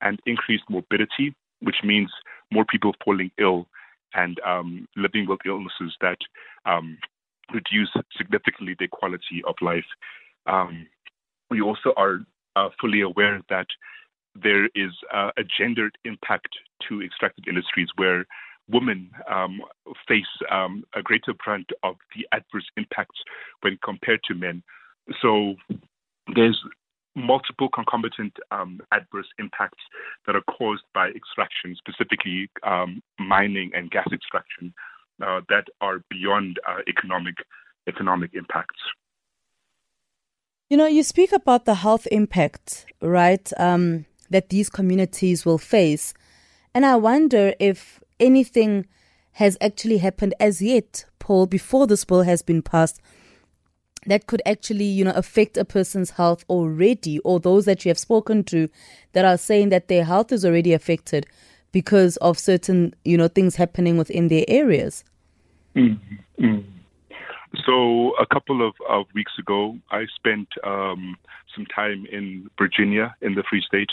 and 0.00 0.20
increased 0.26 0.64
morbidity, 0.68 1.34
which 1.60 1.76
means 1.84 2.10
more 2.50 2.64
people 2.64 2.92
falling 3.04 3.30
ill 3.38 3.66
and 4.14 4.38
um, 4.46 4.86
living 4.96 5.26
with 5.26 5.40
illnesses 5.46 5.96
that 6.00 6.18
um, 6.66 6.98
reduce 7.52 7.90
significantly 8.16 8.74
their 8.78 8.88
quality 8.88 9.42
of 9.46 9.54
life. 9.60 9.84
Um, 10.46 10.86
we 11.50 11.60
also 11.60 11.92
are 11.96 12.20
uh, 12.56 12.68
fully 12.80 13.00
aware 13.00 13.40
that 13.50 13.66
there 14.34 14.66
is 14.74 14.92
uh, 15.12 15.30
a 15.36 15.42
gendered 15.58 15.96
impact 16.04 16.48
to 16.88 17.02
extractive 17.02 17.44
industries 17.48 17.88
where 17.96 18.26
women 18.68 19.10
um, 19.30 19.60
face 20.08 20.24
um, 20.50 20.84
a 20.94 21.02
greater 21.02 21.34
brunt 21.44 21.68
of 21.82 21.96
the 22.16 22.26
adverse 22.32 22.66
impacts 22.76 23.18
when 23.60 23.78
compared 23.84 24.20
to 24.24 24.34
men. 24.34 24.62
So 25.20 25.54
there's 26.34 26.58
multiple 27.14 27.68
concomitant 27.68 28.36
um, 28.50 28.80
adverse 28.92 29.28
impacts 29.38 29.82
that 30.26 30.34
are 30.34 30.42
caused 30.42 30.82
by 30.94 31.08
extraction, 31.08 31.76
specifically 31.76 32.50
um, 32.62 33.02
mining 33.18 33.70
and 33.74 33.90
gas 33.90 34.08
extraction, 34.12 34.74
uh, 35.22 35.40
that 35.48 35.66
are 35.80 36.02
beyond 36.10 36.58
uh, 36.68 36.78
economic 36.88 37.36
economic 37.88 38.30
impacts. 38.34 38.80
You 40.70 40.76
know, 40.76 40.86
you 40.86 41.02
speak 41.02 41.32
about 41.32 41.66
the 41.66 41.74
health 41.74 42.08
impact, 42.10 42.86
right? 43.00 43.52
Um, 43.58 44.06
that 44.30 44.48
these 44.48 44.70
communities 44.70 45.44
will 45.44 45.58
face, 45.58 46.14
and 46.74 46.84
I 46.84 46.96
wonder 46.96 47.54
if 47.60 48.00
anything 48.18 48.86
has 49.32 49.56
actually 49.60 49.98
happened 49.98 50.34
as 50.40 50.62
yet, 50.62 51.04
Paul, 51.18 51.46
before 51.46 51.86
this 51.86 52.04
bill 52.04 52.22
has 52.22 52.42
been 52.42 52.62
passed 52.62 53.00
that 54.06 54.26
could 54.26 54.42
actually, 54.46 54.84
you 54.84 55.04
know, 55.04 55.12
affect 55.12 55.56
a 55.56 55.64
person's 55.64 56.10
health 56.10 56.44
already, 56.48 57.18
or 57.20 57.40
those 57.40 57.64
that 57.64 57.84
you 57.84 57.90
have 57.90 57.98
spoken 57.98 58.44
to 58.44 58.68
that 59.12 59.24
are 59.24 59.38
saying 59.38 59.70
that 59.70 59.88
their 59.88 60.04
health 60.04 60.32
is 60.32 60.44
already 60.44 60.72
affected 60.72 61.26
because 61.72 62.16
of 62.18 62.38
certain, 62.38 62.94
you 63.04 63.16
know, 63.16 63.28
things 63.28 63.56
happening 63.56 63.96
within 63.96 64.28
their 64.28 64.44
areas? 64.48 65.04
Mm-hmm. 65.74 66.58
So 67.66 68.12
a 68.16 68.26
couple 68.26 68.66
of, 68.66 68.74
of, 68.88 69.06
weeks 69.14 69.32
ago, 69.38 69.76
I 69.90 70.06
spent 70.14 70.48
um, 70.64 71.16
some 71.54 71.66
time 71.66 72.06
in 72.10 72.50
Virginia, 72.58 73.14
in 73.20 73.34
the 73.34 73.42
Free 73.48 73.62
State, 73.62 73.90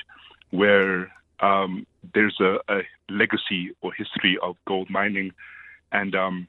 where 0.49 1.11
um, 1.39 1.85
there's 2.13 2.37
a, 2.39 2.57
a, 2.69 2.81
legacy 3.09 3.71
or 3.81 3.91
history 3.93 4.37
of 4.41 4.55
gold 4.67 4.89
mining. 4.89 5.31
And 5.91 6.15
um, 6.15 6.47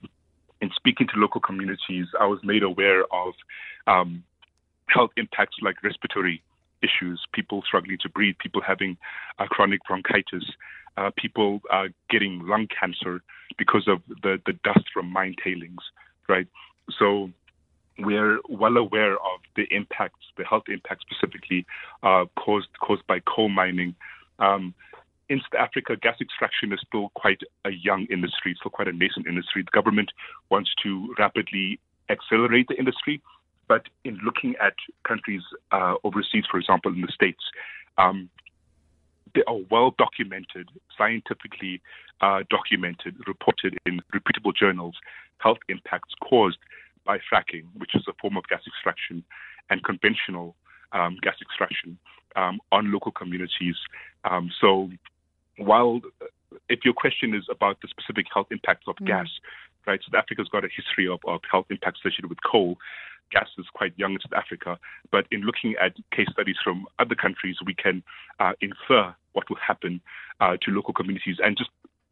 in 0.62 0.70
speaking 0.76 1.08
to 1.08 1.20
local 1.20 1.40
communities, 1.40 2.06
I 2.18 2.26
was 2.26 2.38
made 2.44 2.62
aware 2.62 3.02
of 3.12 3.34
um, 3.88 4.22
health 4.86 5.10
impacts 5.16 5.56
like 5.60 5.82
respiratory 5.82 6.40
issues, 6.82 7.20
people 7.34 7.62
struggling 7.66 7.98
to 8.02 8.08
breathe, 8.08 8.36
people 8.38 8.62
having 8.66 8.96
uh, 9.40 9.46
chronic 9.46 9.80
bronchitis, 9.86 10.44
uh, 10.96 11.10
people 11.16 11.60
uh, 11.70 11.86
getting 12.08 12.46
lung 12.46 12.68
cancer 12.68 13.22
because 13.58 13.88
of 13.88 14.02
the, 14.22 14.40
the 14.46 14.52
dust 14.64 14.84
from 14.94 15.12
mine 15.12 15.34
tailings, 15.42 15.82
right? 16.28 16.46
So 16.98 17.30
we're 17.98 18.38
well 18.48 18.76
aware 18.76 19.14
of 19.14 19.40
the 19.56 19.64
impacts, 19.70 20.26
the 20.38 20.44
health 20.44 20.64
impacts 20.68 21.04
specifically 21.10 21.66
uh, 22.04 22.24
caused 22.36 22.68
caused 22.80 23.06
by 23.08 23.20
coal 23.20 23.48
mining. 23.48 23.94
Um, 24.38 24.74
in 25.28 25.40
South 25.40 25.60
Africa, 25.60 25.96
gas 25.96 26.16
extraction 26.20 26.72
is 26.72 26.80
still 26.86 27.10
quite 27.14 27.40
a 27.64 27.70
young 27.70 28.06
industry, 28.10 28.54
still 28.58 28.70
quite 28.70 28.88
a 28.88 28.92
nascent 28.92 29.26
industry. 29.26 29.62
The 29.62 29.70
government 29.70 30.10
wants 30.50 30.70
to 30.82 31.14
rapidly 31.18 31.80
accelerate 32.10 32.66
the 32.68 32.76
industry, 32.76 33.22
but 33.68 33.82
in 34.04 34.18
looking 34.24 34.54
at 34.60 34.74
countries 35.06 35.42
uh, 35.70 35.94
overseas, 36.04 36.44
for 36.50 36.58
example, 36.58 36.92
in 36.92 37.00
the 37.00 37.12
States, 37.12 37.42
um, 37.98 38.28
are 39.46 39.60
well 39.70 39.94
documented, 39.96 40.68
scientifically 40.96 41.80
uh, 42.20 42.40
documented, 42.50 43.16
reported 43.26 43.78
in 43.86 44.00
reputable 44.12 44.52
journals, 44.52 44.94
health 45.38 45.58
impacts 45.68 46.14
caused 46.22 46.58
by 47.04 47.18
fracking, 47.32 47.64
which 47.76 47.94
is 47.94 48.02
a 48.08 48.12
form 48.20 48.36
of 48.36 48.44
gas 48.48 48.60
extraction, 48.66 49.24
and 49.70 49.82
conventional 49.84 50.54
um, 50.92 51.16
gas 51.22 51.36
extraction 51.40 51.98
um, 52.36 52.60
on 52.70 52.92
local 52.92 53.12
communities. 53.12 53.76
Um, 54.24 54.50
so, 54.60 54.90
while 55.58 56.00
if 56.68 56.80
your 56.84 56.94
question 56.94 57.34
is 57.34 57.44
about 57.50 57.80
the 57.82 57.88
specific 57.88 58.26
health 58.32 58.48
impacts 58.50 58.86
of 58.86 58.96
mm. 58.96 59.06
gas, 59.06 59.28
right, 59.86 60.00
South 60.02 60.18
Africa's 60.18 60.48
got 60.48 60.64
a 60.64 60.68
history 60.74 61.08
of, 61.08 61.20
of 61.26 61.40
health 61.50 61.66
impacts 61.70 62.00
associated 62.00 62.28
with 62.28 62.38
coal. 62.50 62.76
Gas 63.30 63.48
is 63.58 63.66
quite 63.72 63.94
young 63.96 64.12
in 64.12 64.18
South 64.20 64.38
Africa, 64.38 64.78
but 65.10 65.26
in 65.30 65.40
looking 65.40 65.74
at 65.80 65.94
case 66.14 66.28
studies 66.30 66.56
from 66.62 66.86
other 66.98 67.14
countries, 67.14 67.56
we 67.64 67.74
can 67.74 68.02
uh, 68.40 68.52
infer 68.60 69.14
what 69.32 69.48
will 69.48 69.56
happen 69.56 70.00
uh, 70.40 70.56
to 70.62 70.70
local 70.70 70.92
communities 70.92 71.36
and 71.42 71.56
just 71.56 71.70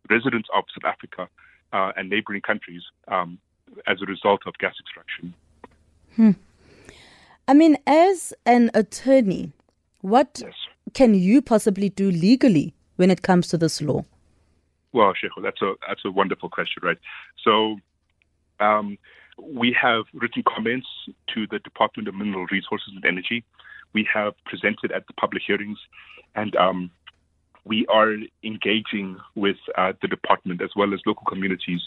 residents 0.08 0.48
of 0.54 0.64
South 0.74 0.90
Africa 0.90 1.28
uh, 1.72 1.92
and 1.96 2.08
neighboring 2.08 2.40
countries 2.40 2.82
um, 3.08 3.38
as 3.86 3.98
a 4.02 4.06
result 4.06 4.40
of 4.46 4.54
gas 4.58 4.74
extraction. 4.80 5.34
Hmm. 6.16 6.30
I 7.46 7.54
mean, 7.54 7.76
as 7.86 8.32
an 8.46 8.70
attorney, 8.74 9.52
what 10.00 10.40
yes. 10.42 10.54
can 10.94 11.14
you 11.14 11.42
possibly 11.42 11.90
do 11.90 12.10
legally 12.10 12.74
when 13.00 13.10
it 13.10 13.22
comes 13.22 13.48
to 13.48 13.56
this 13.56 13.80
law? 13.80 14.04
Well, 14.92 15.14
Tshego, 15.14 15.42
that's 15.42 15.62
a 15.62 15.72
that's 15.88 16.04
a 16.04 16.10
wonderful 16.10 16.50
question, 16.50 16.82
right? 16.82 16.98
So, 17.42 17.76
um, 18.60 18.98
we 19.38 19.74
have 19.80 20.04
written 20.12 20.42
comments 20.46 20.86
to 21.34 21.46
the 21.50 21.60
Department 21.60 22.08
of 22.08 22.14
Mineral 22.14 22.46
Resources 22.52 22.92
and 22.94 23.04
Energy. 23.04 23.42
We 23.94 24.06
have 24.12 24.34
presented 24.44 24.92
at 24.92 25.06
the 25.06 25.14
public 25.14 25.42
hearings, 25.46 25.78
and 26.34 26.54
um, 26.56 26.90
we 27.64 27.86
are 27.86 28.16
engaging 28.44 29.16
with 29.34 29.56
uh, 29.78 29.94
the 30.02 30.08
department 30.08 30.60
as 30.60 30.70
well 30.76 30.92
as 30.92 31.00
local 31.06 31.24
communities 31.24 31.80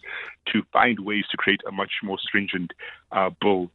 to 0.52 0.64
find 0.72 1.00
ways 1.00 1.26
to 1.30 1.38
create 1.38 1.62
a 1.68 1.72
much 1.72 1.92
more 2.02 2.18
stringent 2.20 2.72
uh, 3.12 3.30
bill. 3.40 3.70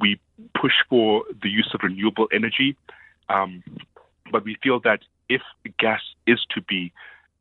We 0.00 0.20
push 0.60 0.76
for 0.88 1.24
the 1.42 1.48
use 1.48 1.70
of 1.74 1.80
renewable 1.82 2.28
energy, 2.32 2.76
um, 3.28 3.64
but 4.30 4.44
we 4.44 4.56
feel 4.62 4.78
that 4.84 5.00
if 5.28 5.42
gas 5.78 6.00
is 6.26 6.38
to 6.54 6.60
be 6.62 6.92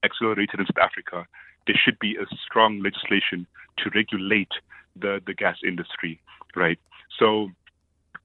accelerated 0.04 0.60
in 0.60 0.66
South 0.68 0.90
Africa, 0.90 1.28
there 1.68 1.80
should 1.84 1.98
be 2.00 2.16
a 2.16 2.26
strong 2.46 2.82
legislation 2.82 3.48
to 3.78 3.90
regulate 3.96 4.52
the, 4.96 5.22
the 5.26 5.34
gas 5.34 5.58
industry, 5.66 6.20
right? 6.56 6.80
So, 7.20 7.50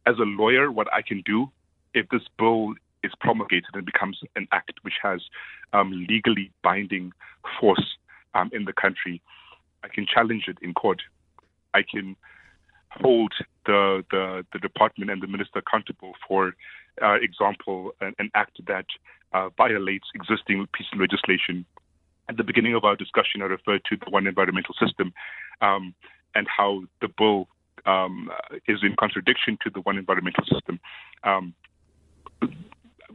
as 0.06 0.16
a 0.18 0.22
lawyer, 0.22 0.70
what 0.70 0.92
I 0.92 1.02
can 1.02 1.22
do 1.24 1.50
if 1.94 2.08
this 2.08 2.22
bill 2.38 2.74
is 3.02 3.12
promulgated 3.20 3.70
and 3.74 3.84
becomes 3.84 4.20
an 4.36 4.46
act 4.52 4.72
which 4.82 4.94
has 5.02 5.20
um, 5.72 6.06
legally 6.08 6.50
binding 6.62 7.12
force 7.58 7.96
um, 8.34 8.50
in 8.52 8.64
the 8.64 8.72
country, 8.72 9.22
I 9.82 9.88
can 9.88 10.06
challenge 10.06 10.44
it 10.48 10.58
in 10.62 10.74
court. 10.74 11.02
I 11.74 11.82
can 11.82 12.16
hold 12.90 13.32
the 13.66 14.04
the, 14.10 14.44
the 14.52 14.58
department 14.58 15.10
and 15.10 15.22
the 15.22 15.26
minister 15.26 15.60
accountable 15.60 16.12
for, 16.26 16.54
uh, 17.02 17.14
example, 17.14 17.92
an, 18.00 18.14
an, 18.18 18.30
act 18.34 18.58
that 18.66 18.86
uh, 19.32 19.48
violates 19.56 20.06
existing 20.14 20.66
pieces 20.72 20.92
of 20.92 21.00
legislation. 21.00 21.64
At 22.28 22.36
the 22.36 22.44
beginning 22.44 22.74
of 22.74 22.84
our 22.84 22.96
discussion, 22.96 23.42
I 23.42 23.46
referred 23.46 23.82
to 23.90 23.96
the 23.96 24.10
one 24.10 24.26
environmental 24.26 24.74
system 24.74 25.12
um, 25.60 25.94
and 26.34 26.46
how 26.48 26.82
the 27.00 27.08
bill 27.08 27.48
um, 27.86 28.30
is 28.68 28.80
in 28.82 28.94
contradiction 28.98 29.58
to 29.64 29.70
the 29.70 29.80
one 29.80 29.98
environmental 29.98 30.44
system. 30.44 30.80
Um, 31.24 31.54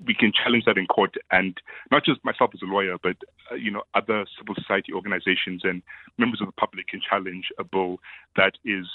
we 0.05 0.13
can 0.13 0.31
challenge 0.31 0.65
that 0.65 0.77
in 0.77 0.85
court, 0.87 1.15
and 1.31 1.57
not 1.91 2.03
just 2.03 2.23
myself 2.25 2.51
as 2.53 2.61
a 2.61 2.65
lawyer, 2.65 2.97
but 3.01 3.15
uh, 3.51 3.55
you 3.55 3.71
know 3.71 3.83
other 3.93 4.25
civil 4.37 4.55
society 4.55 4.91
organizations 4.93 5.61
and 5.63 5.81
members 6.17 6.41
of 6.41 6.47
the 6.47 6.53
public 6.53 6.87
can 6.87 7.01
challenge 7.01 7.45
a 7.57 7.63
bill 7.63 7.99
that 8.35 8.53
is 8.65 8.85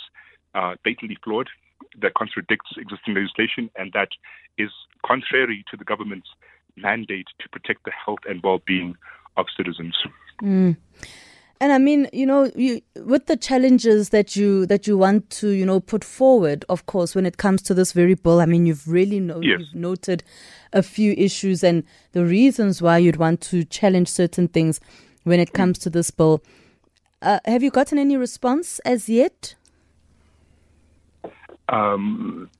uh, 0.54 0.74
blatantly 0.84 1.18
flawed, 1.22 1.48
that 2.00 2.14
contradicts 2.14 2.70
existing 2.76 3.14
legislation, 3.14 3.70
and 3.76 3.92
that 3.92 4.08
is 4.58 4.70
contrary 5.04 5.64
to 5.70 5.76
the 5.76 5.84
government's 5.84 6.28
mandate 6.76 7.26
to 7.40 7.48
protect 7.48 7.84
the 7.84 7.92
health 7.92 8.20
and 8.28 8.42
well-being 8.42 8.94
of 9.36 9.46
citizens. 9.56 9.96
Mm. 10.42 10.76
And 11.62 11.72
I 11.74 11.78
mean, 11.78 12.08
you 12.12 12.24
know, 12.24 12.50
you, 12.54 12.80
with 12.96 13.26
the 13.26 13.36
challenges 13.36 14.08
that 14.10 14.34
you 14.34 14.64
that 14.66 14.86
you 14.86 14.96
want 14.96 15.28
to, 15.30 15.50
you 15.50 15.66
know, 15.66 15.78
put 15.78 16.02
forward, 16.02 16.64
of 16.70 16.86
course, 16.86 17.14
when 17.14 17.26
it 17.26 17.36
comes 17.36 17.60
to 17.62 17.74
this 17.74 17.92
very 17.92 18.14
bill, 18.14 18.40
I 18.40 18.46
mean, 18.46 18.64
you've 18.64 18.88
really 18.88 19.20
know, 19.20 19.40
yes. 19.42 19.60
you've 19.60 19.74
noted 19.74 20.24
a 20.72 20.82
few 20.82 21.12
issues 21.18 21.62
and 21.62 21.84
the 22.12 22.24
reasons 22.24 22.80
why 22.80 22.96
you'd 22.96 23.16
want 23.16 23.42
to 23.42 23.64
challenge 23.64 24.08
certain 24.08 24.48
things 24.48 24.80
when 25.24 25.38
it 25.38 25.52
comes 25.52 25.78
to 25.80 25.90
this 25.90 26.10
bill. 26.10 26.42
Uh, 27.20 27.40
have 27.44 27.62
you 27.62 27.70
gotten 27.70 27.98
any 27.98 28.16
response 28.16 28.78
as 28.86 29.10
yet? 29.10 29.54
Um, 31.70 32.50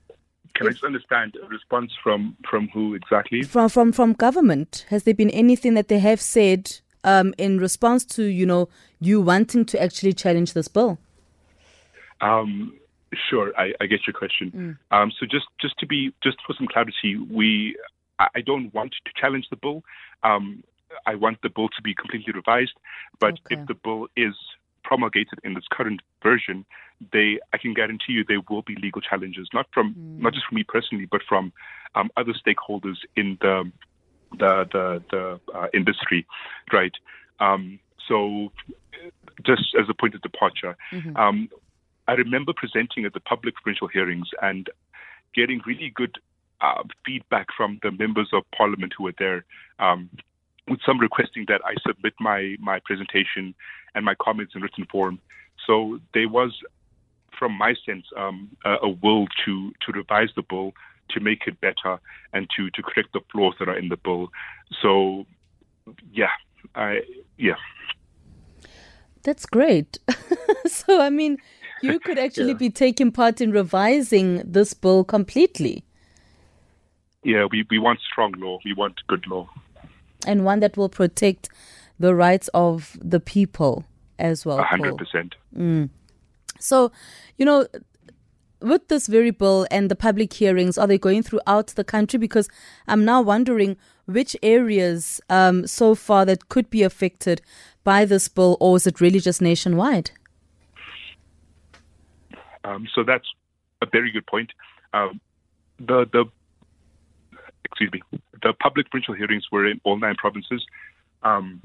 can 0.54 0.66
I 0.66 0.70
just 0.70 0.84
understand 0.84 1.36
a 1.42 1.46
response 1.46 1.92
from 2.02 2.36
from 2.48 2.68
who 2.68 2.94
exactly? 2.94 3.42
From 3.42 3.68
from 3.68 3.92
from 3.92 4.12
government. 4.14 4.86
Has 4.88 5.04
there 5.04 5.14
been 5.14 5.30
anything 5.30 5.74
that 5.74 5.88
they 5.88 5.98
have 5.98 6.20
said 6.20 6.80
um, 7.04 7.34
in 7.38 7.58
response 7.58 8.04
to 8.16 8.24
you 8.24 8.46
know 8.46 8.68
you 9.00 9.20
wanting 9.20 9.64
to 9.66 9.82
actually 9.82 10.12
challenge 10.12 10.52
this 10.52 10.68
bill? 10.68 10.98
Um, 12.20 12.78
sure, 13.30 13.52
I, 13.56 13.72
I, 13.80 13.86
get 13.86 14.06
your 14.06 14.12
question. 14.12 14.78
Mm. 14.92 14.96
Um, 14.96 15.12
so 15.18 15.24
just 15.24 15.46
just 15.60 15.78
to 15.78 15.86
be 15.86 16.12
just 16.22 16.36
for 16.46 16.54
some 16.54 16.66
clarity, 16.66 17.16
we 17.16 17.76
I 18.18 18.42
don't 18.44 18.72
want 18.74 18.92
to 18.92 19.12
challenge 19.18 19.46
the 19.50 19.56
bill. 19.56 19.82
Um, 20.22 20.62
I 21.06 21.14
want 21.14 21.38
the 21.42 21.48
bill 21.48 21.68
to 21.68 21.82
be 21.82 21.94
completely 21.94 22.32
revised. 22.32 22.74
But 23.18 23.34
okay. 23.46 23.60
if 23.60 23.66
the 23.66 23.74
bill 23.74 24.08
is 24.16 24.34
promulgated 24.90 25.38
in 25.44 25.56
its 25.56 25.68
current 25.70 26.00
version, 26.20 26.66
they 27.12 27.38
I 27.52 27.58
can 27.58 27.74
guarantee 27.74 28.12
you 28.14 28.24
there 28.24 28.40
will 28.50 28.62
be 28.62 28.74
legal 28.74 29.00
challenges, 29.00 29.48
not 29.54 29.66
from 29.72 29.94
mm. 29.94 30.18
not 30.24 30.34
just 30.34 30.46
from 30.48 30.56
me 30.56 30.64
personally, 30.64 31.06
but 31.14 31.22
from 31.28 31.52
um, 31.94 32.10
other 32.16 32.34
stakeholders 32.34 32.98
in 33.14 33.38
the 33.40 33.70
the 34.36 34.52
the, 34.72 35.02
the 35.12 35.40
uh, 35.56 35.68
industry, 35.72 36.26
right? 36.72 36.92
Um, 37.38 37.78
so, 38.08 38.50
just 39.46 39.76
as 39.80 39.86
a 39.88 39.94
point 39.94 40.16
of 40.16 40.22
departure, 40.22 40.76
mm-hmm. 40.90 41.16
um, 41.16 41.48
I 42.08 42.14
remember 42.14 42.52
presenting 42.52 43.04
at 43.04 43.14
the 43.14 43.20
public 43.20 43.54
provincial 43.54 43.86
hearings 43.86 44.28
and 44.42 44.68
getting 45.36 45.60
really 45.64 45.92
good 45.94 46.18
uh, 46.60 46.82
feedback 47.06 47.46
from 47.56 47.78
the 47.84 47.92
members 47.92 48.30
of 48.32 48.42
parliament 48.50 48.92
who 48.98 49.04
were 49.04 49.14
there. 49.20 49.44
Um, 49.78 50.10
with 50.68 50.80
some 50.84 50.98
requesting 50.98 51.46
that 51.48 51.60
I 51.64 51.74
submit 51.86 52.14
my, 52.20 52.56
my 52.60 52.80
presentation 52.84 53.54
and 53.94 54.04
my 54.04 54.14
comments 54.20 54.54
in 54.54 54.62
written 54.62 54.86
form. 54.90 55.18
So 55.66 56.00
there 56.14 56.28
was, 56.28 56.52
from 57.38 57.52
my 57.56 57.74
sense, 57.86 58.06
um, 58.16 58.50
a, 58.64 58.76
a 58.82 58.88
will 58.88 59.26
to 59.44 59.72
to 59.86 59.92
revise 59.92 60.30
the 60.36 60.42
bill 60.42 60.72
to 61.10 61.20
make 61.20 61.46
it 61.46 61.60
better 61.60 62.00
and 62.32 62.48
to, 62.56 62.70
to 62.70 62.82
correct 62.82 63.12
the 63.12 63.20
flaws 63.30 63.54
that 63.58 63.68
are 63.68 63.76
in 63.76 63.88
the 63.88 63.96
bill. 63.96 64.30
So, 64.80 65.26
yeah, 66.12 66.30
I, 66.74 67.00
yeah. 67.36 67.56
That's 69.22 69.46
great. 69.46 69.98
so, 70.66 71.00
I 71.00 71.10
mean, 71.10 71.38
you 71.82 71.98
could 72.00 72.18
actually 72.26 72.52
yeah. 72.52 72.58
be 72.58 72.70
taking 72.70 73.12
part 73.12 73.40
in 73.40 73.50
revising 73.50 74.42
this 74.44 74.74
bill 74.74 75.04
completely. 75.04 75.84
Yeah, 77.22 77.46
we, 77.50 77.66
we 77.70 77.78
want 77.78 78.00
strong 78.00 78.32
law. 78.38 78.58
We 78.64 78.72
want 78.72 78.94
good 79.06 79.26
law. 79.26 79.48
And 80.26 80.44
one 80.44 80.60
that 80.60 80.76
will 80.76 80.88
protect 80.88 81.48
the 81.98 82.14
rights 82.14 82.48
of 82.54 82.96
the 83.00 83.20
people 83.20 83.84
as 84.18 84.44
well. 84.44 84.58
100%. 84.58 85.32
Mm. 85.56 85.90
So, 86.58 86.92
you 87.36 87.44
know, 87.44 87.66
with 88.60 88.88
this 88.88 89.06
very 89.06 89.30
bill 89.30 89.66
and 89.70 89.90
the 89.90 89.96
public 89.96 90.32
hearings, 90.32 90.76
are 90.76 90.86
they 90.86 90.98
going 90.98 91.22
throughout 91.22 91.68
the 91.68 91.84
country? 91.84 92.18
Because 92.18 92.48
I'm 92.86 93.04
now 93.04 93.22
wondering 93.22 93.76
which 94.06 94.36
areas 94.42 95.20
um, 95.30 95.66
so 95.66 95.94
far 95.94 96.24
that 96.26 96.48
could 96.48 96.68
be 96.70 96.82
affected 96.82 97.40
by 97.84 98.04
this 98.04 98.28
bill, 98.28 98.56
or 98.60 98.76
is 98.76 98.86
it 98.86 99.00
really 99.00 99.20
just 99.20 99.40
nationwide? 99.40 100.10
Um, 102.64 102.86
so 102.94 103.02
that's 103.02 103.26
a 103.80 103.86
very 103.86 104.10
good 104.10 104.26
point. 104.26 104.52
Um, 104.92 105.20
the 105.78 106.06
the 106.12 106.26
excuse 107.70 107.90
me, 107.92 108.02
the 108.42 108.52
public 108.52 108.90
provincial 108.90 109.14
hearings 109.14 109.46
were 109.50 109.66
in 109.66 109.80
all 109.84 109.98
nine 109.98 110.16
provinces, 110.16 110.64
um, 111.22 111.60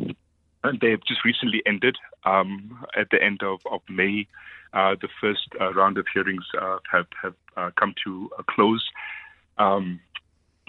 and 0.63 0.79
they 0.79 0.91
have 0.91 1.01
just 1.07 1.23
recently 1.25 1.61
ended 1.65 1.97
um, 2.25 2.85
at 2.97 3.09
the 3.11 3.21
end 3.21 3.41
of, 3.43 3.59
of 3.71 3.81
May. 3.89 4.27
Uh, 4.73 4.95
the 5.01 5.07
first 5.21 5.47
uh, 5.61 5.73
round 5.73 5.97
of 5.97 6.05
hearings 6.13 6.43
uh, 6.59 6.77
have 6.91 7.05
have 7.21 7.33
uh, 7.55 7.71
come 7.79 7.93
to 8.03 8.29
a 8.37 8.43
close. 8.43 8.85
Um, 9.57 9.99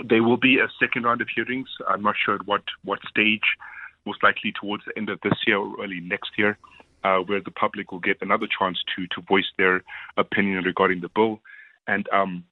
there 0.04 0.22
will 0.22 0.36
be 0.36 0.58
a 0.58 0.68
second 0.78 1.04
round 1.04 1.20
of 1.20 1.28
hearings. 1.34 1.68
I'm 1.88 2.02
not 2.02 2.14
sure 2.22 2.34
at 2.36 2.46
what 2.46 2.62
what 2.84 3.00
stage. 3.08 3.56
Most 4.04 4.22
likely 4.22 4.52
towards 4.52 4.84
the 4.84 4.96
end 4.96 5.08
of 5.08 5.20
this 5.22 5.34
year 5.46 5.58
or 5.58 5.74
early 5.82 5.98
next 5.98 6.30
year, 6.38 6.56
uh, 7.02 7.18
where 7.18 7.40
the 7.40 7.50
public 7.50 7.90
will 7.90 7.98
get 7.98 8.18
another 8.20 8.46
chance 8.46 8.78
to 8.94 9.06
to 9.08 9.20
voice 9.22 9.50
their 9.58 9.82
opinion 10.16 10.62
regarding 10.62 11.00
the 11.00 11.08
bill. 11.08 11.40
And 11.88 12.08
um, 12.12 12.44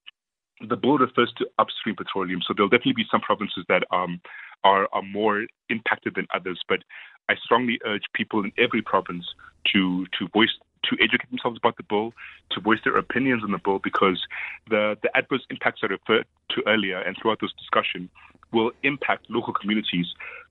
the 0.61 0.77
bill 0.77 0.99
refers 0.99 1.33
to 1.39 1.47
upstream 1.59 1.97
petroleum, 1.97 2.41
so 2.47 2.55
there'll 2.55 2.69
definitely 2.69 2.93
be 2.93 3.07
some 3.11 3.21
provinces 3.21 3.65
that 3.69 3.85
um, 3.91 4.21
are, 4.63 4.89
are 4.93 5.03
more 5.03 5.47
impacted 5.69 6.15
than 6.15 6.27
others. 6.35 6.61
But 6.69 6.81
I 7.29 7.35
strongly 7.43 7.81
urge 7.85 8.03
people 8.15 8.45
in 8.45 8.53
every 8.59 8.83
province 8.83 9.27
to 9.73 10.07
to 10.19 10.29
voice 10.29 10.51
to 10.85 10.97
educate 11.03 11.31
themselves 11.31 11.59
about 11.59 11.77
the 11.77 11.83
bill, 11.83 12.13
to 12.51 12.61
voice 12.61 12.79
their 12.85 12.97
opinions 12.97 13.43
on 13.43 13.53
the 13.53 13.59
bill, 13.59 13.81
because 13.83 14.21
the, 14.69 14.97
the 15.03 15.17
adverse 15.17 15.41
impacts 15.49 15.81
I 15.83 15.87
referred 15.87 16.27
to 16.51 16.63
earlier 16.67 16.99
and 16.99 17.17
throughout 17.21 17.41
this 17.41 17.53
discussion 17.59 18.11
will 18.53 18.71
impact 18.83 19.31
local 19.31 19.55
communities. 19.55 20.07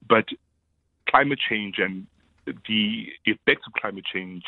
But 0.08 0.26
climate 1.08 1.38
change 1.48 1.76
and 1.78 2.06
the 2.46 3.06
effects 3.24 3.62
of 3.66 3.72
climate 3.74 4.04
change 4.12 4.42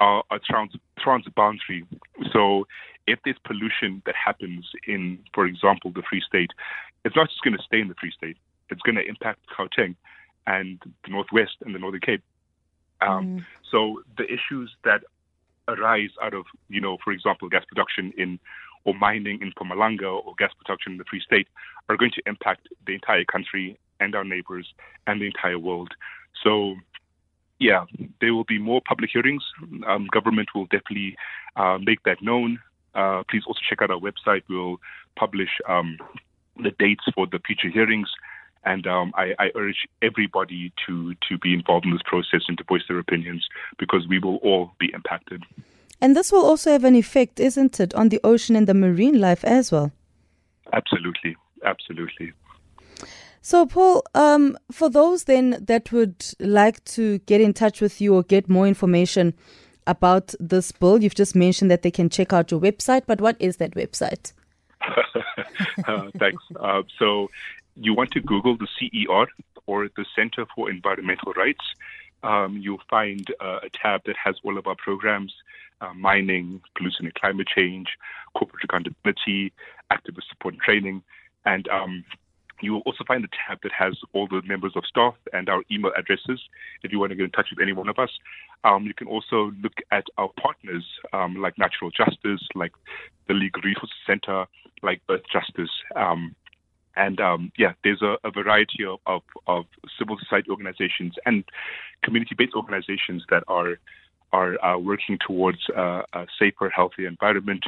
are, 0.00 0.22
are 0.30 0.40
trans, 0.44 0.72
transboundary. 0.98 1.86
So 2.32 2.66
if 3.08 3.18
there's 3.24 3.38
pollution 3.44 4.02
that 4.06 4.14
happens 4.14 4.64
in, 4.86 5.18
for 5.34 5.46
example, 5.46 5.90
the 5.90 6.02
Free 6.08 6.22
State, 6.26 6.50
it's 7.04 7.16
not 7.16 7.28
just 7.28 7.42
going 7.42 7.56
to 7.56 7.62
stay 7.62 7.80
in 7.80 7.88
the 7.88 7.94
Free 7.94 8.12
State. 8.12 8.36
It's 8.70 8.82
going 8.82 8.96
to 8.96 9.06
impact 9.06 9.40
Gauteng 9.56 9.96
and 10.46 10.78
the 11.04 11.10
Northwest 11.10 11.56
and 11.64 11.74
the 11.74 11.78
Northern 11.78 12.00
Cape. 12.00 12.22
Um, 13.00 13.26
mm. 13.26 13.44
So 13.70 14.02
the 14.16 14.24
issues 14.24 14.74
that 14.84 15.02
arise 15.68 16.10
out 16.22 16.34
of, 16.34 16.44
you 16.68 16.80
know, 16.80 16.96
for 17.02 17.12
example, 17.12 17.48
gas 17.48 17.64
production 17.64 18.12
in 18.16 18.38
or 18.84 18.94
mining 18.94 19.40
in 19.42 19.52
Mpumalanga 19.52 20.24
or 20.24 20.34
gas 20.38 20.50
production 20.58 20.92
in 20.92 20.98
the 20.98 21.04
Free 21.04 21.20
State 21.20 21.48
are 21.88 21.96
going 21.96 22.12
to 22.12 22.22
impact 22.26 22.68
the 22.86 22.94
entire 22.94 23.24
country 23.24 23.78
and 24.00 24.14
our 24.14 24.24
neighbors 24.24 24.66
and 25.06 25.20
the 25.20 25.26
entire 25.26 25.58
world. 25.58 25.90
So, 26.42 26.74
yeah, 27.58 27.84
there 28.20 28.32
will 28.32 28.44
be 28.44 28.58
more 28.58 28.80
public 28.86 29.10
hearings. 29.12 29.42
Um, 29.86 30.06
government 30.10 30.48
will 30.54 30.66
definitely 30.66 31.16
uh, 31.56 31.78
make 31.78 32.02
that 32.04 32.22
known. 32.22 32.60
Uh, 32.94 33.22
please 33.30 33.42
also 33.46 33.60
check 33.68 33.82
out 33.82 33.90
our 33.90 34.00
website. 34.00 34.42
We'll 34.48 34.80
publish 35.16 35.50
um, 35.68 35.98
the 36.56 36.72
dates 36.78 37.04
for 37.14 37.26
the 37.26 37.38
future 37.46 37.68
hearings. 37.68 38.08
And 38.64 38.86
um, 38.86 39.12
I, 39.14 39.34
I, 39.38 39.50
urge 39.54 39.86
everybody 40.02 40.72
to, 40.86 41.14
to 41.28 41.38
be 41.38 41.54
involved 41.54 41.86
in 41.86 41.92
this 41.92 42.02
process 42.04 42.42
and 42.48 42.58
to 42.58 42.64
voice 42.64 42.82
their 42.88 42.98
opinions 42.98 43.46
because 43.78 44.06
we 44.08 44.18
will 44.18 44.36
all 44.36 44.72
be 44.80 44.90
impacted. 44.92 45.44
And 46.00 46.16
this 46.16 46.32
will 46.32 46.44
also 46.44 46.72
have 46.72 46.84
an 46.84 46.96
effect, 46.96 47.40
isn't 47.40 47.78
it, 47.80 47.94
on 47.94 48.08
the 48.08 48.20
ocean 48.24 48.56
and 48.56 48.66
the 48.66 48.74
marine 48.74 49.20
life 49.20 49.44
as 49.44 49.70
well? 49.70 49.92
Absolutely. 50.72 51.36
Absolutely. 51.64 52.32
So, 53.40 53.64
Paul, 53.64 54.02
um, 54.14 54.58
for 54.70 54.90
those 54.90 55.24
then 55.24 55.64
that 55.66 55.92
would 55.92 56.24
like 56.38 56.84
to 56.84 57.18
get 57.20 57.40
in 57.40 57.54
touch 57.54 57.80
with 57.80 58.00
you 58.00 58.14
or 58.14 58.22
get 58.22 58.48
more 58.48 58.66
information 58.66 59.34
about 59.88 60.34
this 60.38 60.70
bill, 60.70 61.02
you've 61.02 61.14
just 61.14 61.34
mentioned 61.34 61.70
that 61.70 61.82
they 61.82 61.90
can 61.90 62.08
check 62.08 62.32
out 62.32 62.50
your 62.50 62.60
website, 62.60 63.02
but 63.06 63.20
what 63.20 63.36
is 63.40 63.56
that 63.56 63.72
website? 63.72 64.32
uh, 65.86 66.10
thanks. 66.18 66.42
Uh, 66.60 66.82
so, 66.98 67.28
you 67.74 67.94
want 67.94 68.10
to 68.12 68.20
Google 68.20 68.56
the 68.56 68.68
CER 68.78 69.26
or 69.66 69.88
the 69.96 70.04
Center 70.14 70.46
for 70.54 70.70
Environmental 70.70 71.32
Rights. 71.32 71.64
Um, 72.22 72.56
you'll 72.56 72.82
find 72.90 73.26
uh, 73.40 73.60
a 73.62 73.70
tab 73.70 74.02
that 74.06 74.16
has 74.22 74.36
all 74.42 74.58
of 74.58 74.66
our 74.66 74.74
programs 74.76 75.32
uh, 75.80 75.94
mining, 75.94 76.60
pollution 76.76 77.06
and 77.06 77.14
climate 77.14 77.46
change, 77.46 77.86
corporate 78.34 78.64
accountability, 78.64 79.52
activist 79.92 80.28
support 80.28 80.54
and 80.54 80.62
training. 80.62 81.02
And 81.44 81.68
um, 81.68 82.04
you 82.60 82.72
will 82.72 82.80
also 82.80 83.04
find 83.06 83.24
a 83.24 83.28
tab 83.28 83.58
that 83.62 83.72
has 83.72 83.94
all 84.12 84.26
the 84.28 84.42
members 84.46 84.72
of 84.76 84.84
staff 84.86 85.14
and 85.32 85.48
our 85.48 85.62
email 85.70 85.92
addresses 85.96 86.40
if 86.82 86.92
you 86.92 86.98
want 86.98 87.10
to 87.10 87.16
get 87.16 87.24
in 87.24 87.30
touch 87.30 87.48
with 87.50 87.62
any 87.62 87.72
one 87.72 87.88
of 87.88 87.98
us. 87.98 88.10
Um, 88.64 88.84
you 88.84 88.94
can 88.94 89.06
also 89.06 89.52
look 89.62 89.74
at 89.92 90.04
our 90.16 90.30
partners 90.40 90.84
um, 91.12 91.36
like 91.36 91.56
Natural 91.58 91.90
Justice, 91.90 92.46
like 92.54 92.72
the 93.28 93.34
Legal 93.34 93.62
Resources 93.62 93.96
Center, 94.06 94.46
like 94.82 95.00
Earth 95.08 95.22
Justice. 95.32 95.70
Um, 95.94 96.34
and 96.96 97.20
um, 97.20 97.52
yeah, 97.56 97.72
there's 97.84 98.02
a, 98.02 98.16
a 98.24 98.30
variety 98.30 98.84
of, 98.84 98.98
of, 99.06 99.22
of, 99.46 99.64
civil 99.98 100.18
society 100.18 100.50
organizations 100.50 101.14
and 101.24 101.44
community-based 102.02 102.54
organizations 102.54 103.24
that 103.30 103.44
are 103.48 103.78
are 104.32 104.62
uh, 104.62 104.76
working 104.76 105.16
towards 105.26 105.58
uh, 105.74 106.02
a 106.12 106.26
safer, 106.38 106.68
healthier 106.68 107.08
environment. 107.08 107.64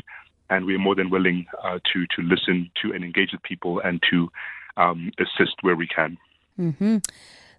And 0.50 0.66
we're 0.66 0.79
more 0.79 0.94
than 0.94 1.11
willing 1.11 1.46
uh, 1.62 1.79
to 1.92 2.07
to 2.16 2.22
listen 2.22 2.70
to 2.83 2.92
and 2.92 3.05
engage 3.05 3.31
with 3.33 3.42
people 3.42 3.81
and 3.81 4.03
to 4.11 4.29
um, 4.81 5.12
assist 5.19 5.57
where 5.61 5.77
we 5.77 5.87
can. 5.87 6.16
Mm-hmm. 6.59 6.99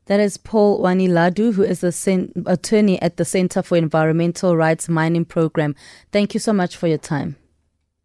That 0.07 0.19
is 0.19 0.37
Paul 0.37 0.81
Wani 0.81 1.07
Lado, 1.07 1.51
who 1.51 1.63
is 1.63 1.81
the 1.81 1.91
sen- 1.91 2.33
attorney 2.45 3.01
at 3.01 3.17
the 3.17 3.25
Center 3.25 3.61
for 3.61 3.77
Environmental 3.77 4.57
Rights 4.57 4.89
Mining 4.89 5.25
Program. 5.25 5.75
Thank 6.11 6.33
you 6.33 6.39
so 6.39 6.51
much 6.51 6.75
for 6.75 6.87
your 6.87 6.97
time. 6.97 7.37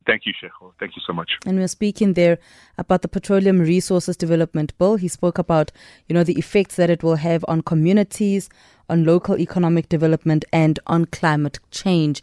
Thank 0.06 0.22
you, 0.24 0.32
Tshego. 0.34 0.72
Thank 0.78 0.94
you 0.94 1.02
so 1.04 1.12
much. 1.12 1.32
And 1.46 1.58
we 1.58 1.64
are 1.64 1.68
speaking 1.68 2.12
there 2.12 2.38
about 2.78 3.02
the 3.02 3.08
Petroleum 3.08 3.58
Resources 3.58 4.16
Development 4.16 4.76
Bill. 4.78 4.94
He 4.96 5.08
spoke 5.08 5.36
about, 5.36 5.72
you 6.06 6.14
know, 6.14 6.22
the 6.22 6.38
effects 6.38 6.76
that 6.76 6.90
it 6.90 7.02
will 7.02 7.16
have 7.16 7.44
on 7.48 7.62
communities, 7.62 8.48
on 8.88 9.04
local 9.04 9.36
economic 9.36 9.88
development, 9.88 10.44
and 10.52 10.78
on 10.86 11.06
climate 11.06 11.58
change. 11.72 12.22